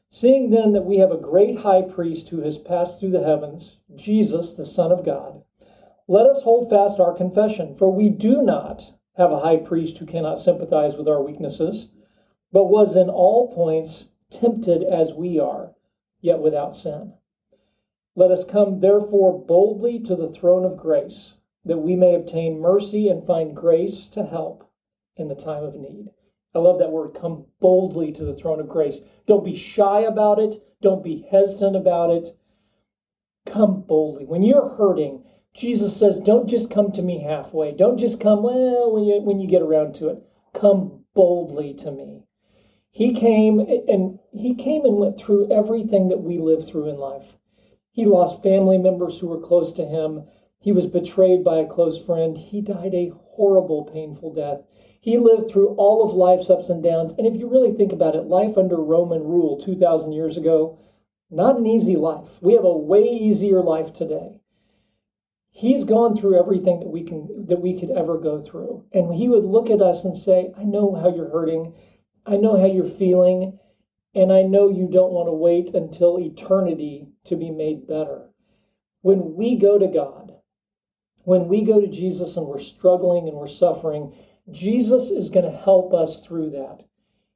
Seeing 0.09 0.49
then 0.49 0.73
that 0.73 0.85
we 0.85 0.97
have 0.97 1.11
a 1.11 1.17
great 1.17 1.59
high 1.59 1.81
priest 1.81 2.29
who 2.29 2.41
has 2.41 2.57
passed 2.57 2.99
through 2.99 3.11
the 3.11 3.23
heavens, 3.23 3.77
Jesus, 3.95 4.55
the 4.55 4.65
Son 4.65 4.91
of 4.91 5.05
God, 5.05 5.43
let 6.07 6.25
us 6.25 6.43
hold 6.43 6.69
fast 6.69 6.99
our 6.99 7.13
confession, 7.15 7.75
for 7.75 7.91
we 7.91 8.09
do 8.09 8.41
not 8.41 8.93
have 9.15 9.31
a 9.31 9.39
high 9.39 9.57
priest 9.57 9.97
who 9.97 10.05
cannot 10.05 10.39
sympathize 10.39 10.95
with 10.95 11.07
our 11.07 11.21
weaknesses, 11.21 11.89
but 12.51 12.65
was 12.65 12.95
in 12.95 13.09
all 13.09 13.53
points 13.53 14.09
tempted 14.31 14.83
as 14.83 15.13
we 15.13 15.39
are, 15.39 15.73
yet 16.21 16.39
without 16.39 16.75
sin. 16.75 17.13
Let 18.15 18.31
us 18.31 18.43
come 18.43 18.79
therefore 18.79 19.43
boldly 19.45 19.99
to 20.01 20.15
the 20.15 20.31
throne 20.31 20.65
of 20.65 20.77
grace, 20.77 21.35
that 21.65 21.79
we 21.79 21.95
may 21.95 22.15
obtain 22.15 22.59
mercy 22.59 23.09
and 23.09 23.25
find 23.25 23.55
grace 23.55 24.07
to 24.09 24.25
help 24.25 24.69
in 25.15 25.27
the 25.27 25.35
time 25.35 25.63
of 25.63 25.75
need. 25.75 26.09
I 26.55 26.59
love 26.59 26.77
that 26.79 26.91
word, 26.91 27.15
come 27.19 27.45
boldly 27.59 28.11
to 28.11 28.25
the 28.25 28.35
throne 28.35 28.59
of 28.59 28.67
grace. 28.67 28.99
Don't 29.25 29.45
be 29.45 29.55
shy 29.55 30.01
about 30.01 30.39
it, 30.39 30.61
don't 30.81 31.03
be 31.03 31.25
hesitant 31.31 31.75
about 31.75 32.11
it. 32.11 32.27
Come 33.45 33.81
boldly. 33.81 34.25
When 34.25 34.43
you're 34.43 34.75
hurting, 34.77 35.23
Jesus 35.55 35.95
says, 35.95 36.19
don't 36.19 36.49
just 36.49 36.71
come 36.71 36.91
to 36.91 37.01
me 37.01 37.21
halfway. 37.21 37.71
Don't 37.71 37.99
just 37.99 38.19
come, 38.19 38.43
well, 38.43 38.91
when 38.91 39.03
you, 39.03 39.21
when 39.21 39.39
you 39.39 39.47
get 39.47 39.61
around 39.61 39.93
to 39.95 40.09
it. 40.09 40.23
Come 40.53 41.03
boldly 41.13 41.73
to 41.75 41.91
me. 41.91 42.23
He 42.91 43.13
came 43.13 43.59
and 43.59 44.19
he 44.31 44.53
came 44.53 44.85
and 44.85 44.97
went 44.97 45.19
through 45.19 45.51
everything 45.51 46.09
that 46.09 46.21
we 46.21 46.37
live 46.37 46.67
through 46.67 46.89
in 46.89 46.97
life. 46.97 47.37
He 47.91 48.05
lost 48.05 48.43
family 48.43 48.77
members 48.77 49.19
who 49.19 49.27
were 49.27 49.39
close 49.39 49.73
to 49.73 49.85
him. 49.85 50.25
He 50.59 50.71
was 50.71 50.85
betrayed 50.85 51.43
by 51.43 51.57
a 51.57 51.67
close 51.67 51.99
friend. 51.99 52.37
He 52.37 52.61
died 52.61 52.93
a 52.93 53.11
horrible, 53.35 53.83
painful 53.83 54.33
death. 54.33 54.61
He 55.01 55.17
lived 55.17 55.49
through 55.49 55.69
all 55.69 56.07
of 56.07 56.15
life's 56.15 56.51
ups 56.51 56.69
and 56.69 56.83
downs. 56.83 57.13
And 57.17 57.25
if 57.25 57.35
you 57.35 57.49
really 57.49 57.73
think 57.73 57.91
about 57.91 58.15
it, 58.15 58.25
life 58.25 58.57
under 58.57 58.77
Roman 58.77 59.23
rule 59.23 59.59
2,000 59.59 60.13
years 60.13 60.37
ago, 60.37 60.79
not 61.31 61.57
an 61.57 61.65
easy 61.65 61.95
life. 61.95 62.37
We 62.41 62.53
have 62.53 62.63
a 62.63 62.77
way 62.77 63.03
easier 63.03 63.61
life 63.61 63.91
today. 63.91 64.39
He's 65.55 65.83
gone 65.83 66.17
through 66.17 66.39
everything 66.39 66.79
that 66.79 66.89
we 66.89 67.03
can 67.03 67.45
that 67.47 67.61
we 67.61 67.79
could 67.79 67.91
ever 67.91 68.17
go 68.17 68.41
through. 68.41 68.85
And 68.91 69.13
he 69.13 69.29
would 69.29 69.45
look 69.45 69.69
at 69.69 69.83
us 69.83 70.03
and 70.03 70.17
say, 70.17 70.51
I 70.57 70.63
know 70.63 70.95
how 70.95 71.15
you're 71.15 71.29
hurting. 71.29 71.75
I 72.25 72.37
know 72.37 72.59
how 72.59 72.65
you're 72.65 72.89
feeling. 72.89 73.59
And 74.15 74.33
I 74.33 74.41
know 74.41 74.67
you 74.67 74.89
don't 74.91 75.11
want 75.11 75.27
to 75.27 75.33
wait 75.33 75.75
until 75.75 76.19
eternity 76.19 77.09
to 77.25 77.35
be 77.35 77.51
made 77.51 77.87
better. 77.87 78.29
When 79.01 79.35
we 79.35 79.55
go 79.55 79.77
to 79.77 79.87
God, 79.87 80.33
when 81.23 81.47
we 81.47 81.63
go 81.63 81.79
to 81.79 81.87
Jesus 81.87 82.35
and 82.35 82.47
we're 82.47 82.59
struggling 82.59 83.27
and 83.27 83.37
we're 83.37 83.47
suffering, 83.47 84.15
Jesus 84.49 85.11
is 85.11 85.29
going 85.29 85.45
to 85.45 85.57
help 85.57 85.93
us 85.93 86.25
through 86.25 86.49
that. 86.49 86.85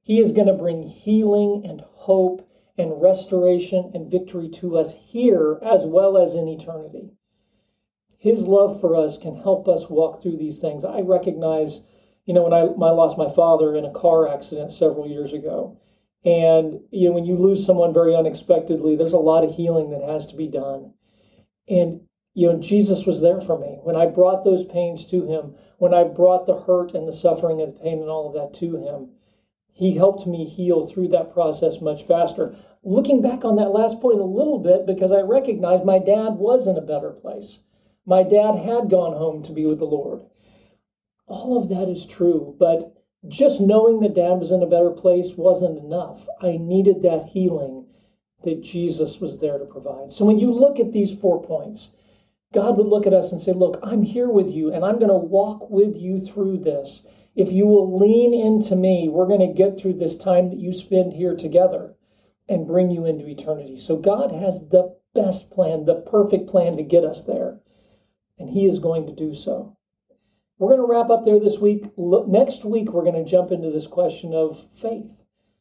He 0.01 0.19
is 0.19 0.32
going 0.32 0.47
to 0.47 0.53
bring 0.53 0.88
healing 0.88 1.63
and 1.63 1.82
hope 1.82 2.49
and 2.80 2.99
restoration 2.99 3.91
and 3.93 4.10
victory 4.10 4.49
to 4.49 4.75
us 4.75 4.95
here 5.12 5.60
as 5.63 5.86
well 5.86 6.17
as 6.17 6.34
in 6.34 6.47
eternity. 6.47 7.12
His 8.17 8.47
love 8.47 8.82
for 8.82 8.95
us 8.95 9.17
can 9.17 9.36
help 9.36 9.67
us 9.67 9.89
walk 9.89 10.21
through 10.21 10.38
these 10.38 10.60
things. 10.60 10.84
I 10.84 11.01
recognize, 11.01 11.84
you 12.25 12.34
know, 12.34 12.43
when 12.43 12.53
I, 12.53 12.62
I 12.62 12.91
lost 12.91 13.17
my 13.17 13.30
father 13.30 13.75
in 13.75 13.86
a 13.86 13.93
car 13.93 14.27
accident 14.27 14.71
several 14.71 15.08
years 15.08 15.34
ago, 15.34 15.80
and 16.25 16.82
you 16.91 17.08
know, 17.08 17.13
when 17.13 17.25
you 17.25 17.38
lose 17.38 17.65
someone 17.65 17.93
very 17.93 18.15
unexpectedly, 18.15 18.95
there's 18.95 19.13
a 19.13 19.17
lot 19.17 19.43
of 19.43 19.56
healing 19.56 19.91
that 19.91 20.01
has 20.01 20.27
to 20.27 20.36
be 20.36 20.47
done. 20.47 20.93
And 21.69 22.01
you 22.34 22.51
know, 22.51 22.60
Jesus 22.60 23.06
was 23.06 23.21
there 23.21 23.41
for 23.41 23.58
me 23.58 23.80
when 23.84 23.95
I 23.95 24.06
brought 24.06 24.43
those 24.43 24.65
pains 24.65 25.08
to 25.08 25.25
him, 25.25 25.56
when 25.77 25.93
I 25.93 26.03
brought 26.03 26.45
the 26.45 26.62
hurt 26.62 26.93
and 26.93 27.08
the 27.08 27.13
suffering 27.13 27.62
and 27.62 27.73
the 27.73 27.80
pain 27.80 27.99
and 27.99 28.10
all 28.10 28.27
of 28.27 28.34
that 28.34 28.58
to 28.60 28.77
him. 28.77 29.12
He 29.73 29.95
helped 29.95 30.25
me 30.25 30.45
heal 30.45 30.88
through 30.88 31.10
that 31.10 31.34
process 31.34 31.82
much 31.82 32.03
faster. 32.03 32.56
Looking 32.84 33.21
back 33.21 33.45
on 33.45 33.58
that 33.58 33.69
last 33.69 34.01
point 34.01 34.19
a 34.19 34.23
little 34.23 34.60
bit, 34.60 34.86
because 34.88 35.12
I 35.12 35.21
recognize 35.21 35.86
my 35.86 35.99
dad 35.99 36.34
was 36.34 36.67
in 36.67 36.77
a 36.77 36.82
better 36.82 37.12
place. 37.12 37.60
My 38.08 38.24
dad 38.24 38.56
had 38.56 38.89
gone 38.89 39.17
home 39.17 39.43
to 39.43 39.52
be 39.52 39.65
with 39.65 39.80
the 39.80 39.86
Lord. 39.86 40.22
All 41.28 41.62
of 41.62 41.67
that 41.67 41.89
is 41.89 42.08
true, 42.08 42.56
but 42.58 42.93
just 43.28 43.60
knowing 43.60 44.00
that 44.00 44.15
dad 44.15 44.39
was 44.39 44.50
in 44.50 44.63
a 44.63 44.67
better 44.67 44.91
place 44.91 45.34
wasn't 45.36 45.78
enough. 45.78 46.26
I 46.41 46.56
needed 46.58 47.02
that 47.02 47.32
healing 47.34 47.86
that 48.46 48.63
Jesus 48.63 49.20
was 49.20 49.41
there 49.41 49.58
to 49.58 49.65
provide. 49.65 50.13
So 50.13 50.24
when 50.24 50.39
you 50.39 50.54
look 50.54 50.80
at 50.80 50.93
these 50.93 51.13
four 51.13 51.43
points, 51.43 51.96
God 52.54 52.78
would 52.78 52.88
look 52.88 53.06
at 53.06 53.13
us 53.13 53.34
and 53.34 53.41
say, 53.41 53.52
Look, 53.52 53.78
I'm 53.84 54.04
here 54.04 54.30
with 54.30 54.50
you, 54.50 54.72
and 54.72 54.86
I'm 54.86 55.00
going 55.00 55.10
to 55.10 55.17
walk 55.17 55.70
with 55.70 55.98
you 55.98 56.22
through 56.22 56.60
this. 56.60 57.06
If 57.36 57.52
you 57.52 57.67
will 57.67 58.00
lean 58.00 58.34
into 58.34 58.78
me, 58.78 59.10
we're 59.10 59.28
going 59.28 59.46
to 59.46 59.54
get 59.54 59.80
through 59.80 59.93
this 59.93 60.17
time 60.17 60.50
that 60.50 60.60
you 60.60 60.74
spend 60.74 61.13
here 61.13 61.36
together 61.36 61.96
and 62.48 62.65
bring 62.65 62.89
you 62.89 63.06
into 63.06 63.28
eternity. 63.28 63.78
So 63.78 63.98
God 63.98 64.32
has 64.32 64.70
the 64.70 64.96
best 65.13 65.52
plan, 65.52 65.86
the 65.86 65.96
perfect 65.96 66.50
plan 66.50 66.78
to 66.78 66.84
get 66.84 67.04
us 67.04 67.26
there, 67.26 67.60
and 68.38 68.50
He 68.50 68.65
is 68.65 68.80
going 68.80 69.06
to 69.08 69.15
do 69.15 69.34
so. 69.36 69.78
We're 70.58 70.76
going 70.76 70.82
to 70.82 70.91
wrap 70.91 71.10
up 71.10 71.23
there 71.23 71.39
this 71.39 71.60
week. 71.60 71.86
Next 71.97 72.65
week, 72.65 72.91
we're 72.91 73.04
going 73.04 73.23
to 73.23 73.30
jump 73.30 73.52
into 73.52 73.69
this 73.69 73.88
question 73.88 74.34
of 74.34 74.65
faith. 74.76 75.12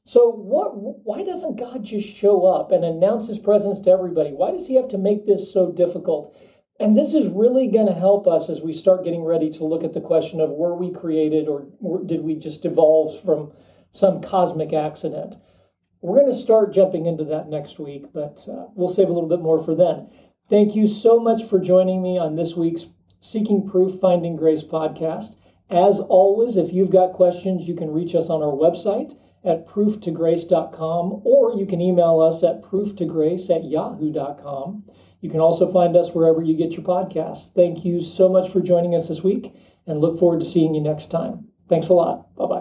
So, 0.05 0.31
what? 0.31 0.71
Why 1.05 1.25
doesn't 1.25 1.59
God 1.59 1.85
just 1.85 2.09
show 2.09 2.47
up 2.47 2.71
and 2.73 2.85
announce 2.85 3.29
His 3.29 3.39
presence 3.39 3.81
to 3.83 3.91
everybody? 3.91 4.31
Why 4.31 4.53
does 4.53 4.69
He 4.69 4.77
have 4.77 4.89
to 4.89 4.99
make 4.99 5.27
this 5.27 5.53
so 5.53 5.73
difficult? 5.73 6.37
And 6.79 6.97
this 6.97 7.15
is 7.15 7.29
really 7.29 7.69
going 7.69 7.87
to 7.87 7.95
help 7.95 8.27
us 8.27 8.51
as 8.51 8.61
we 8.61 8.73
start 8.73 9.05
getting 9.05 9.25
ready 9.25 9.51
to 9.51 9.65
look 9.65 9.83
at 9.83 9.95
the 9.95 10.01
question 10.01 10.41
of 10.41 10.51
were 10.51 10.77
we 10.77 10.93
created 10.93 11.49
or 11.49 11.67
did 12.05 12.21
we 12.23 12.35
just 12.35 12.65
evolve 12.65 13.19
from 13.23 13.53
some 13.93 14.21
cosmic 14.21 14.73
accident? 14.73 15.37
We're 16.03 16.21
going 16.21 16.33
to 16.33 16.39
start 16.39 16.75
jumping 16.75 17.07
into 17.07 17.25
that 17.25 17.49
next 17.49 17.79
week, 17.79 18.13
but 18.13 18.45
uh, 18.47 18.67
we'll 18.75 18.91
save 18.91 19.09
a 19.09 19.13
little 19.13 19.29
bit 19.29 19.41
more 19.41 19.63
for 19.65 19.75
then. 19.75 20.11
Thank 20.49 20.77
you 20.77 20.87
so 20.87 21.19
much 21.19 21.43
for 21.43 21.59
joining 21.59 22.03
me 22.03 22.19
on 22.19 22.37
this 22.37 22.55
week's 22.55 22.87
Seeking 23.21 23.69
Proof 23.69 23.99
Finding 23.99 24.37
Grace 24.37 24.63
podcast. 24.63 25.35
As 25.69 25.99
always, 25.99 26.57
if 26.57 26.73
you've 26.73 26.91
got 26.91 27.15
questions, 27.15 27.67
you 27.67 27.75
can 27.75 27.91
reach 27.91 28.15
us 28.15 28.31
on 28.31 28.43
our 28.43 28.53
website 28.53 29.17
at 29.45 29.67
prooftograce.com 29.67 31.23
or 31.25 31.55
you 31.55 31.67
can 31.67 31.81
email 31.81 32.21
us 32.21 32.45
at 32.45 32.63
prooftograce 32.63 33.51
at 33.51 33.65
yahoo.com. 33.65 34.85
You 35.21 35.31
can 35.31 35.41
also 35.41 35.73
find 35.73 35.97
us 35.97 36.13
wherever 36.13 36.41
you 36.41 36.57
get 36.57 36.75
your 36.75 36.85
podcasts. 36.85 37.53
Thank 37.53 37.85
you 37.85 38.01
so 38.01 38.29
much 38.29 38.49
for 38.49 38.61
joining 38.61 38.95
us 38.95 39.09
this 39.09 39.25
week 39.25 39.53
and 39.85 40.01
look 40.01 40.17
forward 40.17 40.39
to 40.41 40.47
seeing 40.47 40.77
you 40.77 40.81
next 40.81 41.09
time. 41.09 41.49
Thanks 41.69 41.89
a 41.89 41.95
lot. 41.95 42.37
Bye 42.37 42.47
bye. 42.47 42.55